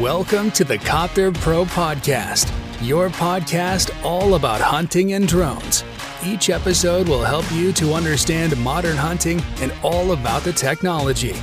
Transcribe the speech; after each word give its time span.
Welcome 0.00 0.50
to 0.52 0.64
the 0.64 0.76
Copter 0.76 1.30
Pro 1.30 1.64
Podcast, 1.64 2.50
your 2.82 3.10
podcast 3.10 3.94
all 4.04 4.34
about 4.34 4.60
hunting 4.60 5.12
and 5.12 5.28
drones. 5.28 5.84
Each 6.26 6.50
episode 6.50 7.08
will 7.08 7.22
help 7.22 7.44
you 7.52 7.72
to 7.74 7.92
understand 7.94 8.56
modern 8.56 8.96
hunting 8.96 9.40
and 9.60 9.72
all 9.84 10.10
about 10.10 10.42
the 10.42 10.52
technology. 10.52 11.36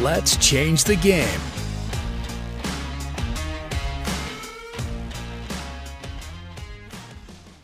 Let's 0.00 0.36
change 0.38 0.82
the 0.82 0.96
game. 0.96 1.28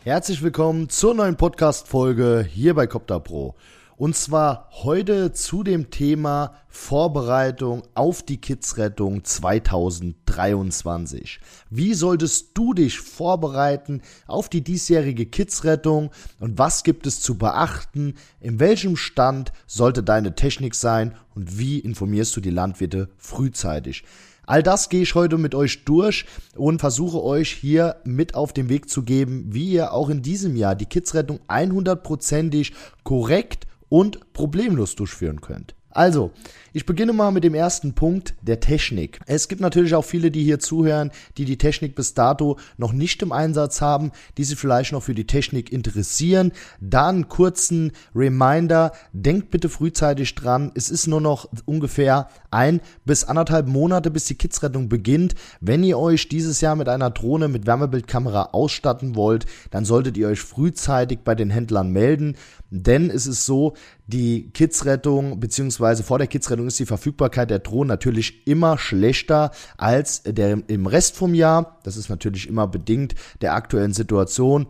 Herzlich 0.05 0.41
willkommen 0.41 0.87
zur 0.87 1.15
neuen 1.15 1.35
Podcast-Folge 1.35 2.47
hier 2.49 2.75
bei 2.75 2.87
Copter 2.87 3.19
Pro. 3.19 3.55
Und 3.99 4.15
zwar 4.15 4.67
heute 4.71 5.33
zu 5.33 5.61
dem 5.61 5.91
Thema 5.91 6.55
Vorbereitung 6.69 7.83
auf 7.95 8.23
die 8.23 8.39
Kidsrettung 8.39 9.25
2023. 9.25 11.41
Wie 11.69 11.93
solltest 11.93 12.57
du 12.57 12.73
dich 12.73 12.97
vorbereiten 12.97 14.01
auf 14.25 14.47
die 14.47 14.63
diesjährige 14.63 15.25
Kidsrettung 15.25 16.11
und 16.39 16.57
was 16.57 16.85
gibt 16.85 17.07
es 17.07 17.19
zu 17.19 17.37
beachten? 17.37 18.13
In 18.39 18.61
welchem 18.61 18.95
Stand 18.95 19.51
sollte 19.67 20.01
deine 20.01 20.33
Technik 20.33 20.75
sein 20.75 21.17
und 21.35 21.59
wie 21.59 21.79
informierst 21.79 22.33
du 22.37 22.39
die 22.39 22.51
Landwirte 22.51 23.09
frühzeitig? 23.17 24.05
All 24.45 24.63
das 24.63 24.87
gehe 24.87 25.01
ich 25.01 25.13
heute 25.13 25.37
mit 25.37 25.55
euch 25.55 25.83
durch 25.83 26.25
und 26.55 26.79
versuche 26.79 27.21
euch 27.21 27.51
hier 27.51 27.97
mit 28.05 28.33
auf 28.33 28.53
den 28.53 28.69
Weg 28.69 28.89
zu 28.89 29.03
geben, 29.03 29.47
wie 29.49 29.73
ihr 29.73 29.91
auch 29.91 30.07
in 30.07 30.21
diesem 30.21 30.55
Jahr 30.55 30.75
die 30.75 30.85
Kidsrettung 30.85 31.41
100%ig 31.49 32.71
korrekt 33.03 33.65
und 33.89 34.33
problemlos 34.33 34.95
durchführen 34.95 35.41
könnt. 35.41 35.75
Also, 35.91 36.31
ich 36.71 36.85
beginne 36.85 37.13
mal 37.13 37.31
mit 37.31 37.43
dem 37.43 37.55
ersten 37.55 37.93
Punkt 37.93 38.35
der 38.43 38.59
Technik. 38.59 39.19
Es 39.25 39.47
gibt 39.47 39.59
natürlich 39.59 39.95
auch 39.95 40.05
viele, 40.05 40.29
die 40.29 40.43
hier 40.43 40.59
zuhören, 40.59 41.09
die 41.37 41.45
die 41.45 41.57
Technik 41.57 41.95
bis 41.95 42.13
dato 42.13 42.59
noch 42.77 42.93
nicht 42.93 43.23
im 43.23 43.31
Einsatz 43.31 43.81
haben, 43.81 44.11
die 44.37 44.43
sich 44.43 44.57
vielleicht 44.57 44.91
noch 44.91 45.01
für 45.01 45.15
die 45.15 45.25
Technik 45.25 45.71
interessieren. 45.71 46.51
Dann 46.79 47.27
kurzen 47.27 47.91
Reminder, 48.13 48.91
denkt 49.13 49.49
bitte 49.49 49.67
frühzeitig 49.67 50.35
dran, 50.35 50.71
es 50.75 50.91
ist 50.91 51.07
nur 51.07 51.21
noch 51.21 51.49
ungefähr 51.65 52.29
ein 52.51 52.81
bis 53.03 53.23
anderthalb 53.23 53.67
Monate, 53.67 54.11
bis 54.11 54.25
die 54.25 54.35
Kidsrettung 54.35 54.89
beginnt. 54.89 55.33
Wenn 55.59 55.83
ihr 55.83 55.97
euch 55.97 56.29
dieses 56.29 56.61
Jahr 56.61 56.75
mit 56.75 56.87
einer 56.87 57.09
Drohne 57.09 57.47
mit 57.47 57.65
Wärmebildkamera 57.65 58.49
ausstatten 58.51 59.15
wollt, 59.15 59.47
dann 59.71 59.85
solltet 59.85 60.17
ihr 60.17 60.27
euch 60.27 60.39
frühzeitig 60.39 61.19
bei 61.23 61.33
den 61.33 61.49
Händlern 61.49 61.91
melden. 61.91 62.35
Denn 62.71 63.09
es 63.09 63.25
ist 63.25 63.45
so, 63.45 63.73
die 64.07 64.51
Kidsrettung 64.51 65.39
beziehungsweise 65.39 66.03
vor 66.03 66.19
der 66.19 66.27
Kidsrettung 66.27 66.67
ist 66.67 66.79
die 66.79 66.85
Verfügbarkeit 66.85 67.49
der 67.49 67.59
Drohnen 67.59 67.87
natürlich 67.87 68.47
immer 68.47 68.77
schlechter 68.77 69.51
als 69.77 70.23
der 70.23 70.61
im 70.67 70.85
Rest 70.85 71.15
vom 71.15 71.33
Jahr. 71.33 71.79
Das 71.83 71.97
ist 71.97 72.09
natürlich 72.09 72.47
immer 72.47 72.67
bedingt 72.67 73.15
der 73.41 73.53
aktuellen 73.53 73.93
Situation 73.93 74.67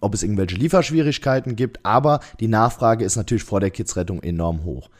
ob 0.00 0.12
es 0.12 0.22
irgendwelche 0.22 0.56
Lieferschwierigkeiten 0.56 1.56
gibt, 1.56 1.84
aber 1.84 2.20
die 2.40 2.48
Nachfrage 2.48 3.04
ist 3.04 3.16
natürlich 3.16 3.44
vor 3.44 3.60
der 3.60 3.70
Kidsrettung 3.70 4.22
enorm 4.22 4.64
hoch. 4.64 4.90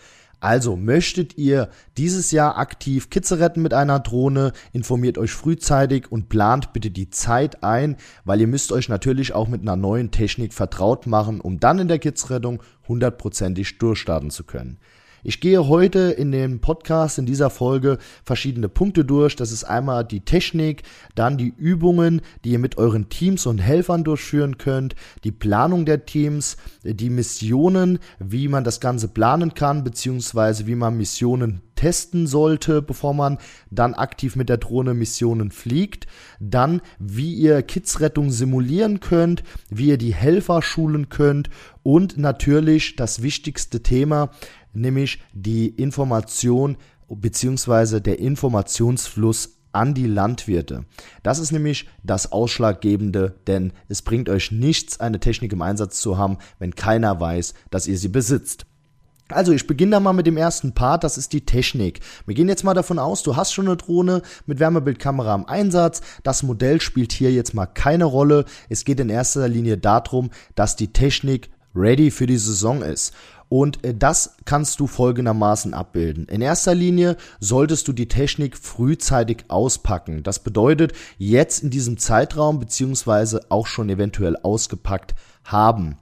Also 0.45 0.77
möchtet 0.77 1.39
ihr 1.39 1.71
dieses 1.97 2.31
Jahr 2.31 2.59
aktiv 2.59 3.09
Kitze 3.09 3.39
retten 3.39 3.63
mit 3.63 3.73
einer 3.73 3.99
Drohne, 3.99 4.53
informiert 4.75 5.17
euch 5.17 5.33
frühzeitig 5.33 6.13
und 6.13 6.29
plant 6.29 6.75
bitte 6.75 6.91
die 6.91 7.09
Zeit 7.09 7.65
ein, 7.65 7.97
weil 8.27 8.43
ihr 8.43 8.47
müsst 8.47 8.71
euch 8.71 8.91
natürlich 8.91 9.33
auch 9.33 9.49
mit 9.49 9.63
einer 9.63 9.77
neuen 9.77 10.11
Technik 10.11 10.53
vertraut 10.53 11.07
machen, 11.07 11.41
um 11.41 11.61
dann 11.61 11.79
in 11.79 11.89
der 11.89 11.99
Kidsrettung 11.99 12.63
hundertprozentig 12.87 13.79
durchstarten 13.79 14.31
zu 14.31 14.45
können. 14.45 14.77
Ich 15.27 15.41
gehe 15.41 15.69
heute 15.69 16.01
in 16.11 16.33
dem 16.33 16.61
Podcast, 16.61 17.19
in 17.19 17.25
dieser 17.25 17.49
Folge, 17.49 17.97
verschiedene 18.25 18.69
Punkte 18.69 19.07
durch. 19.07 19.35
Das 19.37 19.53
ist 19.53 19.65
einmal 19.65 20.05
die 20.05 20.21
Technik, 20.21 20.83
dann 21.15 21.39
die 21.39 21.55
Übungen, 21.57 22.21
die 22.45 22.51
ihr 22.51 22.59
mit 22.59 22.77
euren 22.77 23.09
Teams 23.09 23.47
und 23.47 23.57
Helfern 23.57 24.05
durchführen 24.05 24.59
könnt, 24.59 24.95
die 25.25 25.33
Planung 25.33 25.87
der 25.87 26.05
Teams, 26.05 26.59
die 26.83 27.09
Missionen, 27.09 28.01
wie 28.19 28.49
man 28.49 28.65
das 28.65 28.81
Ganze 28.81 29.09
planen 29.09 29.55
kann, 29.55 29.83
beziehungsweise 29.83 30.67
wie 30.67 30.75
man 30.75 30.99
Missionen 30.99 31.63
testen 31.75 32.27
sollte, 32.27 32.83
bevor 32.83 33.15
man 33.15 33.39
dann 33.71 33.95
aktiv 33.95 34.37
mit 34.37 34.49
der 34.49 34.59
Drohne 34.59 34.95
Missionen 34.95 35.51
fliegt. 35.51 36.07
Dann, 36.39 36.83
wie 36.99 37.35
ihr 37.35 37.63
Kidsrettung 37.63 38.31
simulieren 38.31 39.01
könnt, 39.01 39.43
wie 39.71 39.89
ihr 39.89 39.99
die 39.99 40.15
Helfer 40.15 40.63
schulen 40.63 41.09
könnt 41.09 41.51
und 41.83 42.17
natürlich 42.17 42.97
das 42.97 43.23
wichtigste 43.23 43.83
Thema, 43.83 44.31
nämlich 44.75 45.21
die 45.33 45.69
Information 45.69 46.77
bzw. 47.09 48.01
der 48.01 48.19
Informationsfluss 48.19 49.59
an 49.73 49.93
die 49.95 50.07
Landwirte. 50.07 50.85
Das 51.23 51.39
ist 51.39 51.51
nämlich 51.53 51.89
das 52.03 52.33
Ausschlaggebende, 52.33 53.35
denn 53.47 53.73
es 53.89 54.03
bringt 54.03 54.29
euch 54.29 54.53
nichts, 54.53 55.01
eine 55.01 55.21
Technik 55.21 55.53
im 55.53 55.63
Einsatz 55.63 56.01
zu 56.01 56.17
haben, 56.17 56.39
wenn 56.59 56.75
keiner 56.75 57.19
weiß, 57.21 57.55
dass 57.71 57.89
ihr 57.89 57.99
sie 57.99 58.09
besitzt. 58.09 58.67
Also, 59.29 59.53
ich 59.53 59.67
beginne 59.67 59.93
da 59.93 60.01
mal 60.01 60.13
mit 60.13 60.27
dem 60.27 60.37
ersten 60.37 60.75
Part, 60.75 61.03
das 61.03 61.17
ist 61.17 61.33
die 61.33 61.47
Technik. 61.47 62.01
Wir 62.27 62.35
gehen 62.35 62.49
jetzt 62.49 62.63
mal 62.63 62.75
davon 62.75 62.99
aus, 62.99 63.23
du 63.23 63.37
hast 63.37 63.55
schon 63.55 63.67
eine 63.67 63.79
Drohne 63.79 64.21
mit 64.45 64.61
Wärmebildkamera 64.61 65.35
im 65.35 65.47
Einsatz. 65.47 66.03
Das 66.23 66.43
Modell 66.43 66.81
spielt 66.81 67.13
hier 67.13 67.33
jetzt 67.33 67.55
mal 67.55 67.67
keine 67.67 68.05
Rolle. 68.05 68.45
Es 68.69 68.85
geht 68.85 69.01
in 69.01 69.09
erster 69.09 69.49
Linie 69.49 69.79
darum, 69.79 70.31
dass 70.55 70.77
die 70.77 70.93
Technik 70.93 71.49
ready 71.75 72.11
für 72.11 72.27
die 72.27 72.37
Saison 72.37 72.83
ist. 72.83 73.15
Und 73.55 73.85
äh, 73.85 73.95
das 73.95 74.35
kannst 74.47 74.81
du 74.81 74.89
folgendermaßen 74.89 75.75
abbilden. 75.75 76.27
In 76.27 76.41
erster 76.41 76.75
Linie 76.75 77.17
solltest 77.39 77.87
du 77.87 77.93
die 77.93 78.09
Technik 78.09 78.59
frühzeitig 78.59 79.45
auspacken. 79.47 80.25
Das 80.25 80.41
bedeutet, 80.41 80.93
jetzt 81.19 81.63
in 81.63 81.71
diesem 81.71 81.97
Zeitraum 81.97 82.59
beziehungsweise 82.59 83.43
auch 83.51 83.69
schon 83.69 83.91
eventuell 83.91 84.37
ausgepackt 84.37 85.15
haben. 85.45 85.99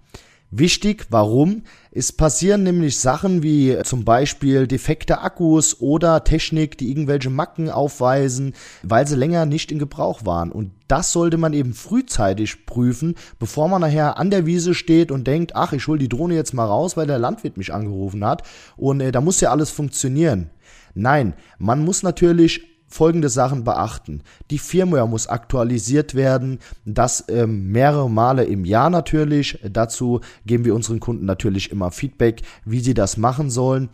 Wichtig, 0.55 1.07
warum? 1.09 1.63
Es 1.93 2.13
passieren 2.13 2.63
nämlich 2.63 2.99
Sachen 2.99 3.43
wie 3.43 3.75
zum 3.85 4.05
Beispiel 4.05 4.67
defekte 4.67 5.23
Akkus 5.23 5.81
oder 5.81 6.25
Technik, 6.25 6.77
die 6.77 6.91
irgendwelche 6.91 7.31
Macken 7.31 7.71
aufweisen, 7.71 8.53
weil 8.83 9.07
sie 9.07 9.17
länger 9.17 9.47
nicht 9.47 9.73
in 9.73 9.79
Gebrauch 9.79 10.27
waren. 10.27 10.53
Und 10.53 10.73
das 10.89 11.11
sollte 11.11 11.39
man 11.39 11.55
eben 11.55 11.73
frühzeitig 11.73 12.67
prüfen, 12.67 13.15
bevor 13.39 13.67
man 13.69 13.81
nachher 13.81 14.19
an 14.19 14.29
der 14.29 14.45
Wiese 14.45 14.75
steht 14.75 15.11
und 15.11 15.27
denkt, 15.27 15.57
ach, 15.57 15.73
ich 15.73 15.87
hol 15.87 15.97
die 15.97 16.11
Drohne 16.11 16.35
jetzt 16.35 16.53
mal 16.53 16.67
raus, 16.67 16.99
weil 16.99 17.07
der 17.07 17.19
Landwirt 17.19 17.57
mich 17.57 17.73
angerufen 17.73 18.23
hat. 18.23 18.43
Und 18.77 19.01
äh, 19.01 19.11
da 19.11 19.23
muss 19.23 19.41
ja 19.41 19.53
alles 19.53 19.71
funktionieren. 19.71 20.51
Nein, 20.93 21.33
man 21.59 21.83
muss 21.83 22.03
natürlich 22.03 22.72
folgende 22.93 23.29
Sachen 23.29 23.65
beachten. 23.65 24.23
Die 24.51 24.59
Firmware 24.59 25.09
muss 25.09 25.27
aktualisiert 25.27 26.15
werden, 26.15 26.59
das 26.85 27.25
ähm, 27.29 27.73
mehrere 27.73 28.11
Male 28.11 28.45
im 28.45 28.65
Jahr 28.65 28.91
natürlich. 28.91 29.59
Dazu 29.69 30.21
geben 30.47 30.65
wir 30.65 30.75
unseren 30.75 31.01
Kunden 31.01 31.25
natürlich 31.25 31.71
immer 31.71 31.91
Feedback, 31.91 32.43
wie 32.65 32.81
sie 32.81 32.95
das 32.95 33.17
machen 33.17 33.51
sollen. 33.51 33.89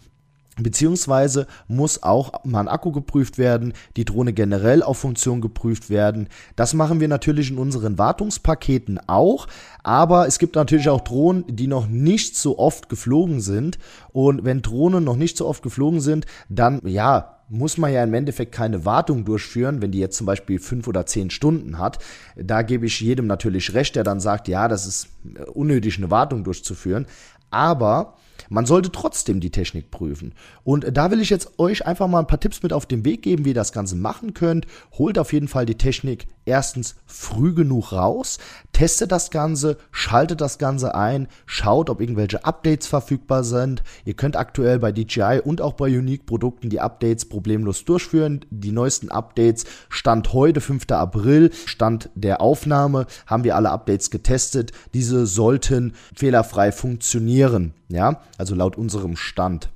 Beziehungsweise 0.60 1.46
muss 1.68 2.02
auch 2.02 2.44
mal 2.44 2.60
ein 2.60 2.68
Akku 2.68 2.90
geprüft 2.90 3.38
werden, 3.38 3.72
die 3.96 4.04
Drohne 4.04 4.32
generell 4.32 4.82
auf 4.82 4.98
Funktion 4.98 5.40
geprüft 5.40 5.88
werden. 5.88 6.28
Das 6.56 6.74
machen 6.74 6.98
wir 6.98 7.06
natürlich 7.06 7.50
in 7.50 7.58
unseren 7.58 7.96
Wartungspaketen 7.98 8.98
auch, 9.06 9.46
aber 9.84 10.26
es 10.26 10.40
gibt 10.40 10.56
natürlich 10.56 10.88
auch 10.88 11.02
Drohnen, 11.02 11.44
die 11.48 11.68
noch 11.68 11.86
nicht 11.86 12.36
so 12.36 12.58
oft 12.58 12.88
geflogen 12.88 13.40
sind. 13.40 13.78
Und 14.12 14.44
wenn 14.44 14.62
Drohnen 14.62 15.04
noch 15.04 15.16
nicht 15.16 15.36
so 15.36 15.46
oft 15.46 15.62
geflogen 15.62 16.00
sind, 16.00 16.26
dann 16.48 16.80
ja, 16.84 17.37
muss 17.48 17.78
man 17.78 17.92
ja 17.92 18.04
im 18.04 18.14
Endeffekt 18.14 18.52
keine 18.52 18.84
Wartung 18.84 19.24
durchführen, 19.24 19.80
wenn 19.80 19.90
die 19.90 19.98
jetzt 19.98 20.16
zum 20.16 20.26
Beispiel 20.26 20.58
fünf 20.58 20.86
oder 20.86 21.06
zehn 21.06 21.30
Stunden 21.30 21.78
hat. 21.78 21.98
Da 22.36 22.62
gebe 22.62 22.86
ich 22.86 23.00
jedem 23.00 23.26
natürlich 23.26 23.74
recht, 23.74 23.96
der 23.96 24.04
dann 24.04 24.20
sagt, 24.20 24.48
ja, 24.48 24.68
das 24.68 24.86
ist 24.86 25.08
unnötig, 25.54 25.98
eine 25.98 26.10
Wartung 26.10 26.44
durchzuführen. 26.44 27.06
Aber 27.50 28.16
man 28.48 28.66
sollte 28.66 28.92
trotzdem 28.92 29.40
die 29.40 29.50
Technik 29.50 29.90
prüfen. 29.90 30.34
Und 30.64 30.96
da 30.96 31.10
will 31.10 31.20
ich 31.20 31.30
jetzt 31.30 31.58
euch 31.58 31.86
einfach 31.86 32.08
mal 32.08 32.20
ein 32.20 32.26
paar 32.26 32.40
Tipps 32.40 32.62
mit 32.62 32.72
auf 32.72 32.86
den 32.86 33.04
Weg 33.04 33.22
geben, 33.22 33.44
wie 33.44 33.50
ihr 33.50 33.54
das 33.54 33.72
Ganze 33.72 33.96
machen 33.96 34.34
könnt. 34.34 34.66
Holt 34.92 35.18
auf 35.18 35.32
jeden 35.32 35.48
Fall 35.48 35.66
die 35.66 35.76
Technik 35.76 36.26
erstens 36.48 36.96
früh 37.06 37.54
genug 37.54 37.92
raus, 37.92 38.38
testet 38.72 39.12
das 39.12 39.30
Ganze, 39.30 39.76
schaltet 39.92 40.40
das 40.40 40.58
Ganze 40.58 40.94
ein, 40.94 41.28
schaut, 41.46 41.90
ob 41.90 42.00
irgendwelche 42.00 42.44
Updates 42.44 42.86
verfügbar 42.86 43.44
sind. 43.44 43.82
Ihr 44.04 44.14
könnt 44.14 44.36
aktuell 44.36 44.78
bei 44.78 44.90
DJI 44.90 45.40
und 45.44 45.60
auch 45.60 45.74
bei 45.74 45.86
Unique 45.86 46.26
Produkten 46.26 46.70
die 46.70 46.80
Updates 46.80 47.28
problemlos 47.28 47.84
durchführen. 47.84 48.44
Die 48.50 48.72
neuesten 48.72 49.10
Updates 49.10 49.64
Stand 49.88 50.32
heute, 50.32 50.60
5. 50.60 50.90
April, 50.90 51.50
Stand 51.66 52.10
der 52.14 52.40
Aufnahme, 52.40 53.06
haben 53.26 53.44
wir 53.44 53.54
alle 53.54 53.70
Updates 53.70 54.10
getestet. 54.10 54.72
Diese 54.94 55.26
sollten 55.26 55.92
fehlerfrei 56.14 56.72
funktionieren. 56.72 57.74
Ja, 57.88 58.20
also 58.36 58.54
laut 58.54 58.76
unserem 58.76 59.16
Stand. 59.16 59.70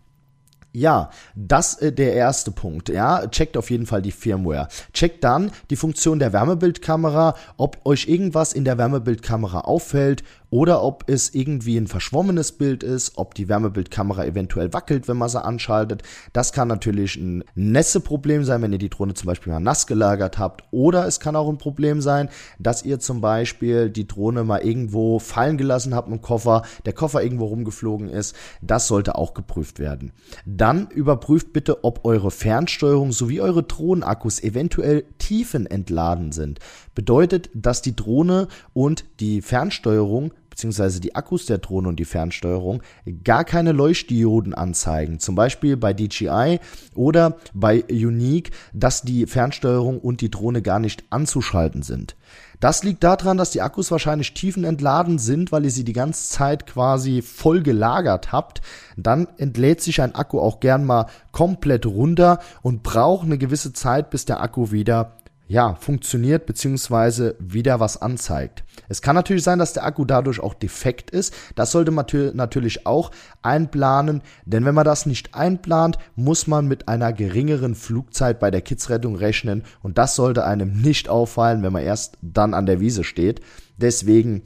Ja, 0.73 1.11
das 1.35 1.75
äh, 1.77 1.93
der 1.93 2.15
erste 2.15 2.51
Punkt. 2.51 2.89
Ja, 2.89 3.27
checkt 3.27 3.57
auf 3.57 3.71
jeden 3.71 3.87
Fall 3.87 4.01
die 4.01 4.13
Firmware. 4.13 4.69
Checkt 4.95 5.23
dann 5.23 5.51
die 5.69 5.77
Funktion 5.77 6.19
der 6.19 6.33
Wärmebildkamera, 6.33 7.37
ob 7.59 7.85
euch 7.85 8.09
irgendwas 8.09 8.55
in 8.55 8.65
der 8.65 8.79
Wärmebildkamera 8.79 9.61
auffällt 9.61 10.25
oder 10.53 10.83
ob 10.83 11.05
es 11.07 11.35
irgendwie 11.35 11.79
ein 11.79 11.87
verschwommenes 11.87 12.53
Bild 12.53 12.83
ist, 12.83 13.13
ob 13.17 13.35
die 13.35 13.49
Wärmebildkamera 13.49 14.27
eventuell 14.27 14.75
wackelt, 14.75 15.09
wenn 15.09 15.17
man 15.17 15.31
sie 15.31 15.43
anschaltet. 15.43 16.03
Das 16.35 16.53
kann 16.53 16.69
natürlich 16.69 17.17
ein 17.17 17.43
Nässeproblem 17.55 18.45
sein, 18.45 18.61
wenn 18.61 18.75
ihr 18.75 18.79
die 18.79 18.91
Drohne 18.91 19.15
zum 19.15 19.29
Beispiel 19.29 19.51
mal 19.51 19.61
nass 19.61 19.87
gelagert 19.87 20.39
habt. 20.39 20.65
Oder 20.71 21.07
es 21.07 21.21
kann 21.21 21.37
auch 21.37 21.49
ein 21.49 21.57
Problem 21.57 22.03
sein, 22.03 22.29
dass 22.59 22.85
ihr 22.85 23.01
zum 23.01 23.23
Beispiel 23.23 23.89
die 23.89 24.07
Drohne 24.07 24.45
mal 24.45 24.59
irgendwo 24.59 25.19
fallen 25.19 25.57
gelassen 25.57 25.95
habt 25.95 26.09
im 26.09 26.21
Koffer, 26.21 26.65
der 26.85 26.93
Koffer 26.93 27.23
irgendwo 27.23 27.47
rumgeflogen 27.47 28.11
ist. 28.11 28.37
Das 28.61 28.89
sollte 28.89 29.15
auch 29.15 29.33
geprüft 29.33 29.79
werden. 29.79 30.13
Dann 30.45 30.89
überprüft 30.89 31.55
bitte, 31.55 31.83
ob 31.83 32.05
eure 32.05 32.31
Fernsteuerung 32.31 33.13
sowie 33.13 33.41
eure 33.41 33.63
Drohnenakkus 33.63 34.43
eventuell 34.43 35.05
tiefenentladen 35.17 36.31
sind. 36.31 36.59
Bedeutet, 36.95 37.49
dass 37.55 37.81
die 37.81 37.97
Drohne 37.97 38.49
und 38.75 39.07
die 39.19 39.41
Fernsteuerung 39.41 40.35
beziehungsweise 40.53 41.01
die 41.01 41.15
Akkus 41.15 41.47
der 41.47 41.59
Drohne 41.59 41.89
und 41.89 41.99
die 41.99 42.05
Fernsteuerung 42.05 42.83
gar 43.25 43.45
keine 43.45 43.73
Leuchtdioden 43.73 44.53
anzeigen. 44.53 45.19
Zum 45.19 45.35
Beispiel 45.35 45.79
bei 45.79 45.95
DJI 45.95 46.61
oder 46.95 47.39
bei 47.55 47.83
Unique, 47.91 48.51
dass 48.75 49.01
die 49.01 49.27
Fernsteuerung 49.27 49.99
und 49.99 50.21
die 50.21 50.31
Drohne 50.31 50.61
gar 50.61 50.79
nicht 50.79 51.05
anzuschalten 51.09 51.83
sind. 51.83 52.17
Das 52.61 52.85
liegt 52.85 53.03
daran, 53.03 53.39
dass 53.39 53.51
die 53.51 53.63
Akkus 53.63 53.91
wahrscheinlich 53.91 54.35
tiefenentladen 54.35 55.19
sind, 55.19 55.51
weil 55.53 55.65
ihr 55.65 55.71
sie 55.71 55.85
die 55.85 55.95
ganze 55.95 56.29
Zeit 56.29 56.67
quasi 56.67 57.23
voll 57.23 57.63
gelagert 57.63 58.31
habt. 58.31 58.61
Dann 58.97 59.27
entlädt 59.39 59.81
sich 59.81 60.03
ein 60.03 60.15
Akku 60.15 60.39
auch 60.39 60.61
gern 60.61 60.85
mal 60.85 61.07
komplett 61.33 61.87
runter 61.87 62.39
und 62.61 62.83
braucht 62.83 63.25
eine 63.25 63.39
gewisse 63.39 63.73
Zeit, 63.73 64.11
bis 64.11 64.27
der 64.27 64.41
Akku 64.41 64.71
wieder 64.71 65.17
ja, 65.53 65.75
funktioniert 65.75 66.47
beziehungsweise 66.47 67.37
wieder 67.39 67.79
was 67.79 68.01
anzeigt. 68.01 68.65
Es 68.89 69.03
kann 69.03 69.15
natürlich 69.15 69.43
sein, 69.43 69.59
dass 69.59 69.75
der 69.75 69.85
Akku 69.85 70.07
dadurch 70.07 70.41
auch 70.41 70.55
defekt 70.55 71.11
ist. 71.11 71.35
Das 71.57 71.73
sollte 71.73 71.91
man 71.91 72.07
natürlich 72.33 72.87
auch 72.87 73.11
einplanen, 73.43 74.23
denn 74.47 74.65
wenn 74.65 74.75
man 74.75 74.87
das 74.87 75.05
nicht 75.05 75.35
einplant, 75.35 75.99
muss 76.17 76.47
man 76.47 76.69
mit 76.69 76.89
einer 76.89 77.13
geringeren 77.13 77.75
Flugzeit 77.75 78.41
bei 78.41 78.51
der 78.51 78.63
Kidsrettung 78.63 79.15
rechnen 79.15 79.65
und 79.83 79.99
das 79.99 80.17
sollte 80.17 80.47
einem 80.47 80.81
nicht 80.81 81.11
auffallen, 81.11 81.63
wenn 81.63 81.75
man 81.75 81.83
erst 81.83 82.17
dann 82.23 82.55
an 82.55 82.65
der 82.65 82.81
Wiese 82.81 83.05
steht. 83.05 83.43
Deswegen 83.77 84.45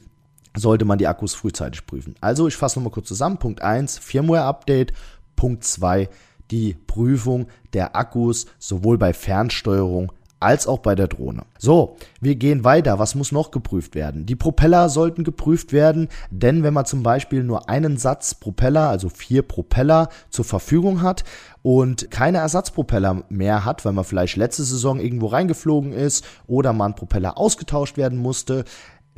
sollte 0.57 0.85
man 0.85 0.99
die 0.99 1.07
Akkus 1.07 1.37
frühzeitig 1.37 1.87
prüfen. 1.87 2.17
Also 2.21 2.49
ich 2.49 2.57
fasse 2.57 2.81
nochmal 2.81 2.93
kurz 2.93 3.07
zusammen. 3.07 3.39
Punkt 3.39 3.63
1, 3.63 3.99
Firmware-Update. 3.99 4.93
Punkt 5.37 5.63
2, 5.63 6.09
die 6.51 6.75
Prüfung 6.75 7.47
der 7.75 7.95
Akkus 7.95 8.47
sowohl 8.59 8.99
bei 8.99 9.13
Fernsteuerung 9.13 10.11
als 10.41 10.67
auch 10.67 10.79
bei 10.79 10.95
der 10.95 11.09
Drohne. 11.09 11.45
So, 11.59 11.97
wir 12.21 12.37
gehen 12.37 12.65
weiter. 12.65 12.99
Was 12.99 13.15
muss 13.15 13.33
noch 13.33 13.51
geprüft 13.51 13.95
werden? 13.95 14.27
Die 14.27 14.37
Propeller 14.37 14.89
sollten 14.89 15.25
geprüft 15.25 15.73
werden, 15.73 16.09
denn 16.31 16.63
wenn 16.63 16.75
man 16.75 16.85
zum 16.85 17.03
Beispiel 17.03 17.43
nur 17.43 17.69
einen 17.69 17.97
Satz 17.97 18.35
Propeller, 18.35 18.89
also 18.89 19.09
vier 19.09 19.43
Propeller 19.43 20.09
zur 20.31 20.45
Verfügung 20.45 21.03
hat 21.03 21.25
und 21.63 22.11
keine 22.11 22.39
Ersatzpropeller 22.39 23.25
mehr 23.29 23.65
hat, 23.65 23.85
weil 23.85 23.93
man 23.93 24.05
vielleicht 24.05 24.37
letzte 24.37 24.65
Saison 24.65 25.01
irgendwo 25.01 25.27
reingeflogen 25.27 25.93
ist 25.93 26.25
oder 26.47 26.73
man 26.73 26.95
Propeller 26.95 27.39
ausgetauscht 27.39 27.97
werden 27.97 28.19
musste, 28.19 28.65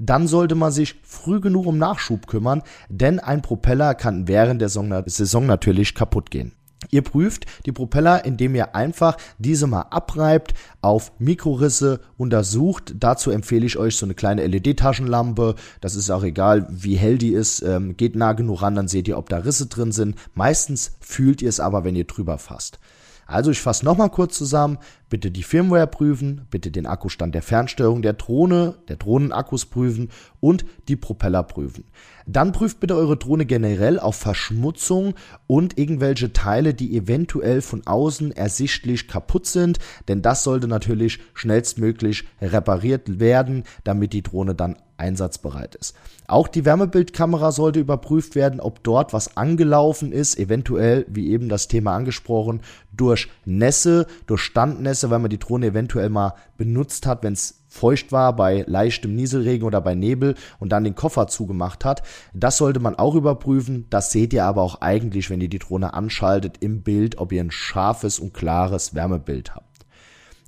dann 0.00 0.29
sollte 0.29 0.55
man 0.55 0.70
sich 0.70 0.94
früh 1.03 1.41
genug 1.41 1.67
um 1.67 1.76
Nachschub 1.76 2.29
kümmern, 2.29 2.62
denn 2.88 3.19
ein 3.19 3.43
Propeller 3.43 3.94
kann 3.94 4.29
während 4.29 4.61
der 4.61 4.69
Saison 4.69 5.47
natürlich 5.47 5.94
kaputt 5.94 6.31
gehen. 6.31 6.53
Ihr 6.91 7.03
prüft 7.03 7.47
die 7.67 7.73
Propeller, 7.73 8.25
indem 8.25 8.55
ihr 8.55 8.75
einfach 8.75 9.17
diese 9.39 9.67
mal 9.67 9.83
abreibt, 9.91 10.55
auf 10.81 11.13
Mikrorisse 11.19 12.01
untersucht. 12.17 12.95
Dazu 12.99 13.31
empfehle 13.31 13.67
ich 13.67 13.77
euch 13.77 13.97
so 13.97 14.07
eine 14.07 14.15
kleine 14.15 14.47
LED-Taschenlampe. 14.47 15.57
Das 15.81 15.97
ist 15.97 16.11
auch 16.11 16.23
egal, 16.23 16.67
wie 16.71 16.97
hell 16.97 17.19
die 17.19 17.33
ist. 17.33 17.63
Ähm, 17.63 17.97
geht 17.97 18.15
nah 18.15 18.33
genug 18.33 18.63
ran, 18.63 18.77
dann 18.77 18.89
seht 18.89 19.09
ihr, 19.09 19.19
ob 19.19 19.29
da 19.29 19.39
Risse 19.39 19.67
drin 19.67 19.93
sind. 19.93 20.17
Meistens 20.35 20.93
fühlt 21.01 21.43
ihr 21.43 21.49
es 21.49 21.61
aber, 21.61 21.85
wenn 21.85 21.97
ihr 21.97 22.05
drüber 22.05 22.39
fasst. 22.39 22.79
Also 23.27 23.51
ich 23.51 23.61
fasse 23.61 23.85
nochmal 23.85 24.09
kurz 24.09 24.39
zusammen. 24.39 24.79
Bitte 25.10 25.31
die 25.31 25.43
Firmware 25.43 25.87
prüfen, 25.87 26.43
bitte 26.50 26.70
den 26.70 26.84
Akkustand 26.84 27.34
der 27.34 27.43
Fernsteuerung 27.43 28.02
der 28.02 28.12
Drohne, 28.12 28.75
der 28.88 28.96
Drohnenakkus 28.96 29.64
prüfen 29.66 30.10
und 30.40 30.66
die 30.88 30.96
Propeller 30.96 31.43
prüfen. 31.43 31.84
Dann 32.26 32.52
prüft 32.52 32.78
bitte 32.78 32.94
eure 32.94 33.16
Drohne 33.16 33.46
generell 33.46 33.99
auf 33.99 34.16
Verschmutzung 34.16 35.14
und 35.46 35.78
irgendwelche 35.78 36.34
Teile, 36.34 36.75
die 36.75 36.94
eventuell 36.94 37.62
von 37.62 37.87
außen 37.87 38.32
ersichtlich 38.32 39.08
kaputt 39.08 39.46
sind, 39.46 39.78
denn 40.08 40.20
das 40.20 40.44
sollte 40.44 40.69
natürlich 40.69 41.20
schnellstmöglich 41.32 42.25
repariert 42.43 43.19
werden, 43.19 43.64
damit 43.84 44.12
die 44.12 44.22
Drohne 44.22 44.55
dann 44.55 44.76
einsatzbereit 44.99 45.76
ist. 45.76 45.94
Auch 46.26 46.49
die 46.49 46.64
Wärmebildkamera 46.64 47.52
sollte 47.52 47.81
überprüft 47.81 48.34
werden, 48.34 48.60
ob 48.60 48.82
dort 48.82 49.12
was 49.12 49.37
angelaufen 49.37 50.12
ist, 50.12 50.38
eventuell, 50.38 51.06
wie 51.08 51.28
eben 51.31 51.49
das 51.49 51.69
Thema 51.69 51.94
angesprochen, 51.94 52.60
durch 52.93 53.28
Nässe, 53.44 54.06
durch 54.26 54.43
Standnässe, 54.43 54.98
weil 55.03 55.19
man 55.19 55.31
die 55.31 55.39
Drohne 55.39 55.67
eventuell 55.67 56.09
mal 56.09 56.35
benutzt 56.56 57.06
hat, 57.06 57.23
wenn 57.23 57.33
es 57.33 57.65
feucht 57.69 58.12
war 58.12 58.35
bei 58.35 58.65
leichtem 58.67 59.15
Nieselregen 59.15 59.67
oder 59.67 59.81
bei 59.81 59.95
Nebel 59.95 60.35
und 60.59 60.71
dann 60.71 60.85
den 60.85 60.95
Koffer 60.95 61.29
zugemacht 61.29 61.85
hat. 61.85 62.03
Das 62.33 62.56
sollte 62.56 62.81
man 62.81 62.97
auch 62.97 63.15
überprüfen. 63.15 63.87
Das 63.91 64.11
seht 64.11 64.33
ihr 64.33 64.45
aber 64.45 64.62
auch 64.62 64.81
eigentlich, 64.81 65.31
wenn 65.31 65.41
ihr 65.41 65.49
die 65.49 65.59
Drohne 65.59 65.95
anschaltet 65.95 66.59
im 66.61 66.83
Bild, 66.83 67.19
ob 67.19 67.33
ihr 67.33 67.43
ein 67.43 67.50
scharfes 67.50 68.19
und 68.19 68.35
klares 68.35 68.95
Wärmebild 68.95 69.55
habt. 69.55 69.87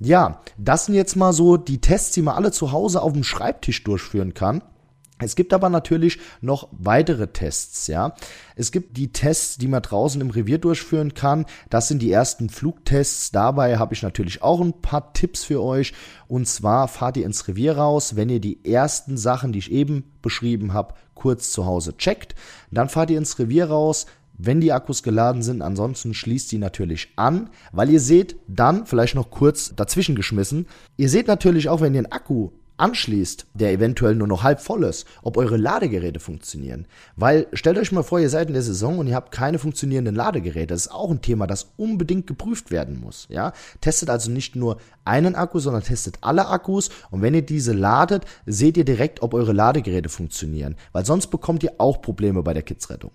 Ja, 0.00 0.40
das 0.56 0.86
sind 0.86 0.94
jetzt 0.94 1.14
mal 1.14 1.34
so 1.34 1.58
die 1.58 1.80
Tests, 1.80 2.12
die 2.12 2.22
man 2.22 2.34
alle 2.34 2.52
zu 2.52 2.72
Hause 2.72 3.02
auf 3.02 3.12
dem 3.12 3.22
Schreibtisch 3.22 3.84
durchführen 3.84 4.32
kann. 4.32 4.62
Es 5.22 5.36
gibt 5.36 5.52
aber 5.52 5.68
natürlich 5.68 6.18
noch 6.40 6.68
weitere 6.72 7.28
Tests, 7.28 7.86
ja. 7.86 8.14
Es 8.56 8.72
gibt 8.72 8.96
die 8.96 9.12
Tests, 9.12 9.58
die 9.58 9.68
man 9.68 9.82
draußen 9.82 10.20
im 10.20 10.30
Revier 10.30 10.58
durchführen 10.58 11.14
kann. 11.14 11.46
Das 11.68 11.88
sind 11.88 12.00
die 12.00 12.12
ersten 12.12 12.50
Flugtests. 12.50 13.30
Dabei 13.30 13.78
habe 13.78 13.94
ich 13.94 14.02
natürlich 14.02 14.42
auch 14.42 14.60
ein 14.60 14.80
paar 14.80 15.12
Tipps 15.12 15.44
für 15.44 15.62
euch. 15.62 15.92
Und 16.28 16.46
zwar 16.46 16.88
fahrt 16.88 17.16
ihr 17.16 17.26
ins 17.26 17.48
Revier 17.48 17.76
raus, 17.76 18.16
wenn 18.16 18.28
ihr 18.28 18.40
die 18.40 18.64
ersten 18.64 19.16
Sachen, 19.16 19.52
die 19.52 19.60
ich 19.60 19.72
eben 19.72 20.04
beschrieben 20.22 20.72
habe, 20.72 20.94
kurz 21.14 21.52
zu 21.52 21.66
Hause 21.66 21.96
checkt. 21.96 22.34
Dann 22.70 22.88
fahrt 22.88 23.10
ihr 23.10 23.18
ins 23.18 23.38
Revier 23.38 23.66
raus, 23.66 24.06
wenn 24.36 24.60
die 24.60 24.72
Akkus 24.72 25.02
geladen 25.02 25.42
sind. 25.42 25.62
Ansonsten 25.62 26.14
schließt 26.14 26.50
die 26.52 26.58
natürlich 26.58 27.08
an, 27.16 27.50
weil 27.72 27.90
ihr 27.90 28.00
seht 28.00 28.36
dann, 28.48 28.86
vielleicht 28.86 29.14
noch 29.14 29.30
kurz 29.30 29.74
dazwischen 29.74 30.14
geschmissen, 30.14 30.66
ihr 30.96 31.08
seht 31.08 31.26
natürlich 31.26 31.68
auch, 31.68 31.80
wenn 31.80 31.94
ihr 31.94 32.00
einen 32.00 32.12
Akku 32.12 32.50
anschließt, 32.80 33.46
der 33.54 33.72
eventuell 33.72 34.14
nur 34.14 34.26
noch 34.26 34.42
halb 34.42 34.60
voll 34.60 34.84
ist, 34.84 35.06
ob 35.22 35.36
eure 35.36 35.56
Ladegeräte 35.56 36.20
funktionieren. 36.20 36.86
Weil 37.16 37.46
stellt 37.52 37.78
euch 37.78 37.92
mal 37.92 38.02
vor, 38.02 38.18
ihr 38.18 38.30
seid 38.30 38.48
in 38.48 38.54
der 38.54 38.62
Saison 38.62 38.98
und 38.98 39.06
ihr 39.06 39.14
habt 39.14 39.32
keine 39.32 39.58
funktionierenden 39.58 40.14
Ladegeräte. 40.14 40.68
Das 40.68 40.86
ist 40.86 40.92
auch 40.92 41.10
ein 41.10 41.22
Thema, 41.22 41.46
das 41.46 41.72
unbedingt 41.76 42.26
geprüft 42.26 42.70
werden 42.70 43.00
muss. 43.00 43.26
Ja? 43.30 43.52
Testet 43.80 44.10
also 44.10 44.30
nicht 44.30 44.56
nur 44.56 44.78
einen 45.04 45.34
Akku, 45.34 45.58
sondern 45.58 45.82
testet 45.82 46.18
alle 46.20 46.48
Akkus 46.48 46.90
und 47.10 47.22
wenn 47.22 47.34
ihr 47.34 47.42
diese 47.42 47.72
ladet, 47.72 48.24
seht 48.46 48.76
ihr 48.76 48.84
direkt, 48.84 49.22
ob 49.22 49.34
eure 49.34 49.52
Ladegeräte 49.52 50.08
funktionieren. 50.08 50.76
Weil 50.92 51.04
sonst 51.04 51.28
bekommt 51.28 51.62
ihr 51.62 51.74
auch 51.78 52.00
Probleme 52.02 52.42
bei 52.42 52.54
der 52.54 52.62
Kidsrettung. 52.62 53.12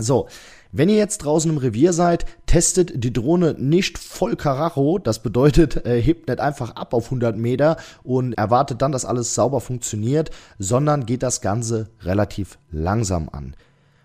So, 0.00 0.28
wenn 0.76 0.88
ihr 0.88 0.96
jetzt 0.96 1.18
draußen 1.18 1.48
im 1.48 1.58
Revier 1.58 1.92
seid, 1.92 2.26
testet 2.46 3.04
die 3.04 3.12
Drohne 3.12 3.54
nicht 3.56 3.96
voll 3.96 4.34
Karacho. 4.34 4.98
Das 4.98 5.20
bedeutet, 5.20 5.86
äh, 5.86 6.02
hebt 6.02 6.26
nicht 6.26 6.40
einfach 6.40 6.74
ab 6.74 6.94
auf 6.94 7.04
100 7.04 7.36
Meter 7.36 7.76
und 8.02 8.32
erwartet 8.32 8.82
dann, 8.82 8.90
dass 8.90 9.04
alles 9.04 9.36
sauber 9.36 9.60
funktioniert, 9.60 10.32
sondern 10.58 11.06
geht 11.06 11.22
das 11.22 11.40
Ganze 11.40 11.90
relativ 12.00 12.58
langsam 12.72 13.28
an. 13.30 13.54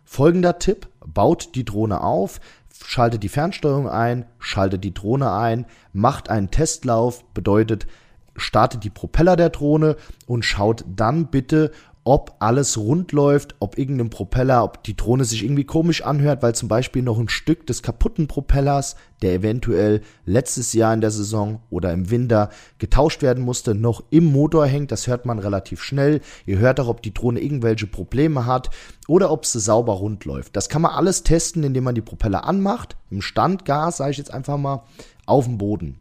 Folgender 0.05 0.59
Tipp, 0.59 0.88
baut 1.03 1.55
die 1.55 1.65
Drohne 1.65 2.01
auf, 2.01 2.39
schaltet 2.85 3.23
die 3.23 3.29
Fernsteuerung 3.29 3.89
ein, 3.89 4.27
schaltet 4.38 4.83
die 4.83 4.93
Drohne 4.93 5.31
ein, 5.31 5.65
macht 5.91 6.29
einen 6.29 6.51
Testlauf, 6.51 7.23
bedeutet, 7.33 7.88
startet 8.35 8.83
die 8.83 8.91
Propeller 8.91 9.35
der 9.35 9.49
Drohne 9.49 9.95
und 10.27 10.45
schaut 10.45 10.85
dann 10.88 11.27
bitte, 11.27 11.71
ob 12.09 12.37
alles 12.39 12.75
rund 12.75 13.11
läuft, 13.11 13.53
ob 13.59 13.77
irgendein 13.77 14.09
Propeller, 14.09 14.63
ob 14.63 14.83
die 14.83 14.97
Drohne 14.97 15.25
sich 15.25 15.43
irgendwie 15.43 15.63
komisch 15.63 16.01
anhört, 16.01 16.41
weil 16.41 16.55
zum 16.55 16.67
Beispiel 16.67 17.03
noch 17.03 17.19
ein 17.19 17.29
Stück 17.29 17.67
des 17.67 17.83
kaputten 17.83 18.27
Propellers, 18.27 18.95
der 19.21 19.35
eventuell 19.35 20.01
letztes 20.25 20.73
Jahr 20.73 20.91
in 20.91 21.01
der 21.01 21.11
Saison 21.11 21.61
oder 21.69 21.93
im 21.93 22.09
Winter 22.09 22.49
getauscht 22.79 23.21
werden 23.21 23.43
musste, 23.43 23.75
noch 23.75 24.01
im 24.09 24.25
Motor 24.25 24.65
hängt. 24.65 24.91
Das 24.91 25.05
hört 25.05 25.27
man 25.27 25.37
relativ 25.37 25.83
schnell. 25.83 26.21
Ihr 26.47 26.57
hört 26.57 26.79
auch, 26.79 26.87
ob 26.87 27.03
die 27.03 27.13
Drohne 27.13 27.41
irgendwelche 27.41 27.85
Probleme 27.85 28.47
hat 28.47 28.71
oder 29.07 29.29
ob 29.29 29.45
sie 29.45 29.59
sauber 29.59 29.93
rund 29.93 30.25
läuft. 30.25 30.55
Das 30.55 30.67
kann 30.67 30.81
man 30.81 30.93
alles 30.93 31.21
testen, 31.21 31.63
indem 31.63 31.83
man 31.83 31.93
die 31.93 32.01
Propeller 32.01 32.43
anmacht, 32.43 32.97
im 33.11 33.21
Standgas, 33.21 33.97
sage 33.97 34.09
ich 34.09 34.17
jetzt 34.17 34.33
einfach 34.33 34.57
mal, 34.57 34.81
auf 35.27 35.45
dem 35.45 35.59
Boden. 35.59 35.99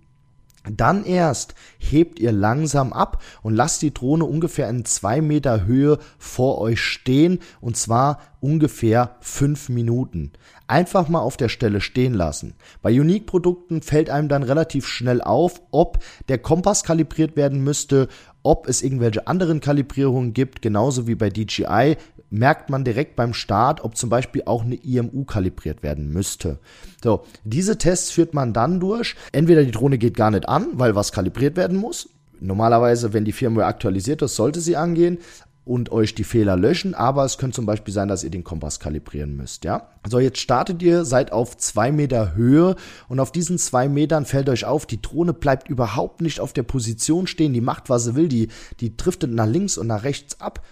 Dann 0.70 1.04
erst 1.04 1.54
hebt 1.78 2.18
ihr 2.18 2.32
langsam 2.32 2.92
ab 2.92 3.22
und 3.42 3.54
lasst 3.54 3.82
die 3.82 3.94
Drohne 3.94 4.24
ungefähr 4.24 4.68
in 4.68 4.84
zwei 4.84 5.20
Meter 5.20 5.64
Höhe 5.66 5.98
vor 6.18 6.58
euch 6.58 6.80
stehen 6.80 7.40
und 7.60 7.76
zwar 7.76 8.20
ungefähr 8.40 9.16
fünf 9.20 9.68
Minuten. 9.68 10.32
Einfach 10.66 11.08
mal 11.08 11.20
auf 11.20 11.36
der 11.36 11.48
Stelle 11.48 11.80
stehen 11.80 12.14
lassen. 12.14 12.54
Bei 12.82 12.90
Unique-Produkten 12.90 13.82
fällt 13.82 14.10
einem 14.10 14.28
dann 14.28 14.42
relativ 14.42 14.86
schnell 14.86 15.22
auf, 15.22 15.62
ob 15.70 15.98
der 16.28 16.38
Kompass 16.38 16.84
kalibriert 16.84 17.36
werden 17.36 17.64
müsste, 17.64 18.08
ob 18.42 18.68
es 18.68 18.82
irgendwelche 18.82 19.26
anderen 19.26 19.60
Kalibrierungen 19.60 20.34
gibt, 20.34 20.62
genauso 20.62 21.06
wie 21.06 21.14
bei 21.14 21.30
DJI 21.30 21.96
merkt 22.30 22.70
man 22.70 22.84
direkt 22.84 23.16
beim 23.16 23.34
Start, 23.34 23.82
ob 23.82 23.96
zum 23.96 24.10
Beispiel 24.10 24.42
auch 24.46 24.64
eine 24.64 24.76
IMU 24.76 25.24
kalibriert 25.24 25.82
werden 25.82 26.12
müsste. 26.12 26.58
So, 27.02 27.24
diese 27.44 27.78
Tests 27.78 28.10
führt 28.10 28.34
man 28.34 28.52
dann 28.52 28.80
durch. 28.80 29.14
Entweder 29.32 29.64
die 29.64 29.70
Drohne 29.70 29.98
geht 29.98 30.16
gar 30.16 30.30
nicht 30.30 30.48
an, 30.48 30.66
weil 30.74 30.94
was 30.94 31.12
kalibriert 31.12 31.56
werden 31.56 31.76
muss. 31.76 32.10
Normalerweise, 32.40 33.12
wenn 33.12 33.24
die 33.24 33.32
Firmware 33.32 33.66
aktualisiert 33.66 34.22
ist, 34.22 34.36
sollte 34.36 34.60
sie 34.60 34.76
angehen 34.76 35.18
und 35.68 35.92
euch 35.92 36.14
die 36.14 36.24
Fehler 36.24 36.56
löschen, 36.56 36.94
aber 36.94 37.26
es 37.26 37.36
könnte 37.36 37.56
zum 37.56 37.66
Beispiel 37.66 37.92
sein, 37.92 38.08
dass 38.08 38.24
ihr 38.24 38.30
den 38.30 38.42
Kompass 38.42 38.80
kalibrieren 38.80 39.36
müsst, 39.36 39.64
ja. 39.64 39.88
So, 40.08 40.18
jetzt 40.18 40.38
startet 40.38 40.82
ihr, 40.82 41.04
seid 41.04 41.30
auf 41.30 41.58
zwei 41.58 41.92
Meter 41.92 42.34
Höhe 42.34 42.74
und 43.08 43.20
auf 43.20 43.32
diesen 43.32 43.58
zwei 43.58 43.86
Metern 43.86 44.24
fällt 44.24 44.48
euch 44.48 44.64
auf, 44.64 44.86
die 44.86 45.02
Drohne 45.02 45.34
bleibt 45.34 45.68
überhaupt 45.68 46.22
nicht 46.22 46.40
auf 46.40 46.54
der 46.54 46.62
Position 46.62 47.26
stehen, 47.26 47.52
die 47.52 47.60
macht, 47.60 47.90
was 47.90 48.04
sie 48.04 48.14
will, 48.14 48.28
die, 48.28 48.48
die 48.80 48.96
driftet 48.96 49.30
nach 49.30 49.46
links 49.46 49.76
und 49.76 49.88
nach 49.88 50.04
rechts 50.04 50.40
ab 50.40 50.64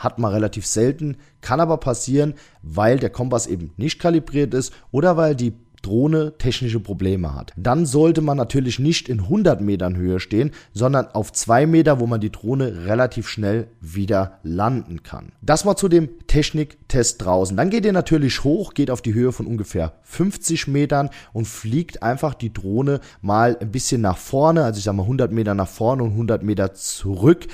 hat 0.00 0.18
man 0.18 0.32
relativ 0.32 0.66
selten, 0.66 1.18
kann 1.42 1.60
aber 1.60 1.76
passieren, 1.76 2.34
weil 2.62 2.98
der 2.98 3.10
Kompass 3.10 3.46
eben 3.46 3.72
nicht 3.76 4.00
kalibriert 4.00 4.54
ist 4.54 4.72
oder 4.90 5.16
weil 5.16 5.36
die 5.36 5.52
Drohne 5.82 6.36
technische 6.38 6.80
Probleme 6.80 7.34
hat. 7.34 7.52
Dann 7.56 7.86
sollte 7.86 8.20
man 8.20 8.36
natürlich 8.36 8.78
nicht 8.78 9.08
in 9.08 9.20
100 9.20 9.60
Metern 9.60 9.96
Höhe 9.96 10.20
stehen, 10.20 10.50
sondern 10.72 11.06
auf 11.08 11.32
2 11.32 11.66
Meter, 11.66 12.00
wo 12.00 12.06
man 12.06 12.20
die 12.20 12.30
Drohne 12.30 12.86
relativ 12.86 13.28
schnell 13.28 13.68
wieder 13.80 14.38
landen 14.42 15.02
kann. 15.02 15.32
Das 15.42 15.64
mal 15.64 15.76
zu 15.76 15.88
dem 15.88 16.26
Techniktest 16.26 17.24
draußen. 17.24 17.56
Dann 17.56 17.70
geht 17.70 17.84
ihr 17.84 17.92
natürlich 17.92 18.44
hoch, 18.44 18.74
geht 18.74 18.90
auf 18.90 19.02
die 19.02 19.14
Höhe 19.14 19.32
von 19.32 19.46
ungefähr 19.46 19.94
50 20.02 20.68
Metern 20.68 21.10
und 21.32 21.46
fliegt 21.46 22.02
einfach 22.02 22.34
die 22.34 22.52
Drohne 22.52 23.00
mal 23.22 23.56
ein 23.60 23.70
bisschen 23.70 24.00
nach 24.00 24.18
vorne, 24.18 24.64
also 24.64 24.78
ich 24.78 24.84
sag 24.84 24.94
mal 24.94 25.04
100 25.04 25.32
Meter 25.32 25.54
nach 25.54 25.68
vorne 25.68 26.02
und 26.02 26.10
100 26.10 26.42
Meter 26.42 26.74
zurück. 26.74 27.46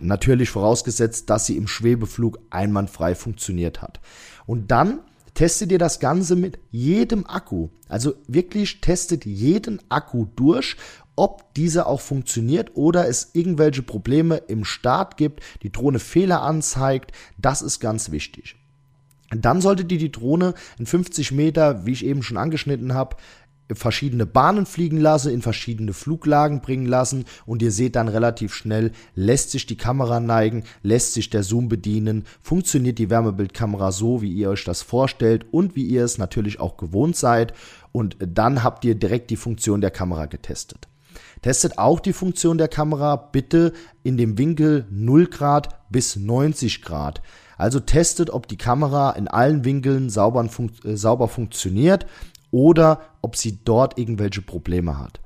Natürlich 0.00 0.50
vorausgesetzt, 0.50 1.30
dass 1.30 1.46
sie 1.46 1.56
im 1.56 1.66
Schwebeflug 1.66 2.38
einwandfrei 2.50 3.14
funktioniert 3.14 3.82
hat. 3.82 4.00
Und 4.46 4.70
dann 4.70 5.00
testet 5.38 5.70
ihr 5.70 5.78
das 5.78 6.00
Ganze 6.00 6.34
mit 6.34 6.58
jedem 6.72 7.24
Akku. 7.24 7.68
Also 7.88 8.14
wirklich 8.26 8.80
testet 8.80 9.24
jeden 9.24 9.80
Akku 9.88 10.26
durch, 10.34 10.76
ob 11.14 11.54
dieser 11.54 11.86
auch 11.86 12.00
funktioniert 12.00 12.72
oder 12.74 13.06
es 13.06 13.30
irgendwelche 13.34 13.84
Probleme 13.84 14.38
im 14.48 14.64
Start 14.64 15.16
gibt, 15.16 15.44
die 15.62 15.70
Drohne 15.70 16.00
Fehler 16.00 16.42
anzeigt. 16.42 17.12
Das 17.38 17.62
ist 17.62 17.78
ganz 17.78 18.10
wichtig. 18.10 18.56
Dann 19.30 19.60
solltet 19.60 19.92
ihr 19.92 19.98
die 19.98 20.10
Drohne 20.10 20.54
in 20.76 20.86
50 20.86 21.30
Meter, 21.30 21.86
wie 21.86 21.92
ich 21.92 22.04
eben 22.04 22.24
schon 22.24 22.36
angeschnitten 22.36 22.92
habe, 22.92 23.16
verschiedene 23.74 24.26
Bahnen 24.26 24.66
fliegen 24.66 24.98
lasse, 24.98 25.30
in 25.30 25.42
verschiedene 25.42 25.92
Fluglagen 25.92 26.60
bringen 26.60 26.86
lassen 26.86 27.24
und 27.46 27.62
ihr 27.62 27.72
seht 27.72 27.96
dann 27.96 28.08
relativ 28.08 28.54
schnell, 28.54 28.92
lässt 29.14 29.50
sich 29.50 29.66
die 29.66 29.76
Kamera 29.76 30.20
neigen, 30.20 30.64
lässt 30.82 31.14
sich 31.14 31.30
der 31.30 31.42
Zoom 31.42 31.68
bedienen, 31.68 32.24
funktioniert 32.40 32.98
die 32.98 33.10
Wärmebildkamera 33.10 33.92
so, 33.92 34.22
wie 34.22 34.32
ihr 34.32 34.50
euch 34.50 34.64
das 34.64 34.82
vorstellt 34.82 35.46
und 35.50 35.76
wie 35.76 35.86
ihr 35.86 36.04
es 36.04 36.18
natürlich 36.18 36.60
auch 36.60 36.76
gewohnt 36.76 37.16
seid 37.16 37.52
und 37.92 38.16
dann 38.20 38.62
habt 38.62 38.84
ihr 38.84 38.94
direkt 38.94 39.30
die 39.30 39.36
Funktion 39.36 39.80
der 39.80 39.90
Kamera 39.90 40.26
getestet. 40.26 40.88
Testet 41.42 41.78
auch 41.78 42.00
die 42.00 42.12
Funktion 42.12 42.58
der 42.58 42.68
Kamera 42.68 43.16
bitte 43.16 43.72
in 44.02 44.16
dem 44.16 44.38
Winkel 44.38 44.86
0 44.90 45.26
Grad 45.26 45.90
bis 45.90 46.16
90 46.16 46.82
Grad. 46.82 47.22
Also 47.56 47.80
testet, 47.80 48.30
ob 48.30 48.46
die 48.46 48.56
Kamera 48.56 49.10
in 49.10 49.28
allen 49.28 49.64
Winkeln 49.64 50.10
sauber, 50.10 50.44
fun 50.48 50.70
äh, 50.84 50.96
sauber 50.96 51.28
funktioniert 51.28 52.06
oder 52.50 53.00
ob 53.22 53.36
sie 53.36 53.58
dort 53.64 53.98
irgendwelche 53.98 54.42
Probleme 54.42 54.98
hat. 54.98 55.20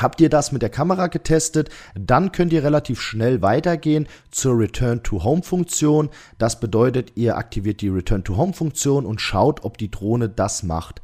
Habt 0.00 0.20
ihr 0.20 0.30
das 0.30 0.52
mit 0.52 0.62
der 0.62 0.70
Kamera 0.70 1.06
getestet, 1.06 1.68
dann 1.94 2.32
könnt 2.32 2.52
ihr 2.52 2.64
relativ 2.64 3.00
schnell 3.00 3.42
weitergehen 3.42 4.08
zur 4.30 4.58
Return 4.58 5.02
to 5.02 5.22
Home 5.22 5.42
Funktion. 5.42 6.08
Das 6.38 6.58
bedeutet, 6.58 7.12
ihr 7.14 7.36
aktiviert 7.36 7.82
die 7.82 7.88
Return 7.88 8.24
to 8.24 8.36
Home 8.36 8.52
Funktion 8.52 9.06
und 9.06 9.20
schaut, 9.20 9.64
ob 9.64 9.78
die 9.78 9.90
Drohne 9.90 10.28
das 10.28 10.62
macht. 10.62 11.02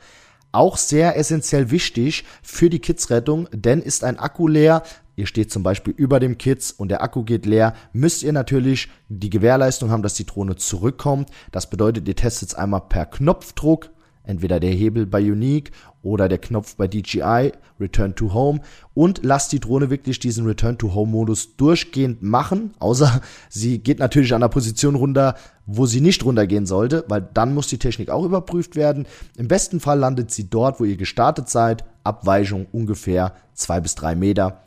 Auch 0.51 0.79
sehr 0.79 1.17
essentiell 1.17 1.71
wichtig 1.71 2.25
für 2.43 2.71
die 2.71 2.81
Kidsrettung, 2.81 3.49
denn 3.53 3.83
ist 3.83 4.03
ein 4.03 4.19
Akku 4.19 4.49
leer, 4.49 4.83
ihr 5.15 5.27
steht 5.27 5.53
zum 5.53 5.63
Beispiel 5.63 5.93
über 5.95 6.19
dem 6.19 6.39
Kids 6.39 6.73
und 6.73 6.89
der 6.89 7.03
Akku 7.03 7.23
geht 7.23 7.45
leer, 7.45 7.75
müsst 7.93 8.23
ihr 8.23 8.33
natürlich 8.33 8.89
die 9.09 9.31
Gewährleistung 9.31 9.91
haben, 9.91 10.03
dass 10.03 10.15
die 10.15 10.27
Drohne 10.27 10.57
zurückkommt. 10.57 11.31
Das 11.53 11.69
bedeutet, 11.69 12.09
ihr 12.09 12.17
testet 12.17 12.49
es 12.49 12.55
einmal 12.55 12.81
per 12.89 13.05
Knopfdruck 13.05 13.91
entweder 14.29 14.61
der 14.61 14.71
Hebel 14.71 15.07
bei 15.07 15.21
Unique 15.21 15.73
oder 16.03 16.29
der 16.29 16.39
Knopf 16.39 16.77
bei 16.77 16.87
DJI, 16.87 17.53
Return 17.81 18.15
to 18.15 18.33
Home 18.35 18.61
und 18.95 19.25
lasst 19.25 19.53
die 19.53 19.61
Drohne 19.61 19.91
wirklich 19.91 20.19
diesen 20.19 20.47
Return 20.47 20.79
to 20.79 20.95
Home 20.95 21.11
Modus 21.11 21.57
durchgehend 21.57 22.23
machen, 22.23 22.75
außer 22.79 23.21
sie 23.49 23.79
geht 23.79 23.99
natürlich 23.99 24.35
an 24.35 24.43
der 24.43 24.49
Position 24.49 24.95
runter, 24.95 25.35
wo 25.67 25.87
sie 25.87 26.01
nicht 26.01 26.25
runtergehen 26.25 26.67
sollte, 26.67 27.05
weil 27.09 27.27
dann 27.35 27.55
muss 27.55 27.69
die 27.69 27.79
Technik 27.79 28.11
auch 28.11 28.25
überprüft 28.25 28.77
werden. 28.77 29.07
Im 29.37 29.49
besten 29.49 29.81
Fall 29.81 29.99
landet 29.99 30.31
sie 30.31 30.49
dort, 30.49 30.79
wo 30.79 30.85
ihr 30.85 30.97
gestartet 30.97 31.49
seid, 31.49 31.85
Abweichung 32.05 32.67
ungefähr 32.71 33.33
zwei 33.55 33.81
bis 33.81 33.95
drei 33.95 34.15
Meter. 34.15 34.63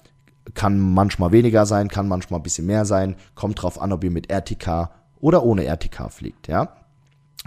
Kann 0.55 0.79
manchmal 0.79 1.31
weniger 1.31 1.67
sein, 1.67 1.87
kann 1.87 2.07
manchmal 2.07 2.39
ein 2.39 2.43
bisschen 2.43 2.65
mehr 2.65 2.85
sein, 2.85 3.15
kommt 3.35 3.61
drauf 3.61 3.79
an, 3.79 3.91
ob 3.91 4.03
ihr 4.03 4.11
mit 4.11 4.31
RTK 4.31 4.89
oder 5.19 5.43
ohne 5.43 5.65
RTK 5.65 6.11
fliegt, 6.11 6.47
ja. 6.47 6.80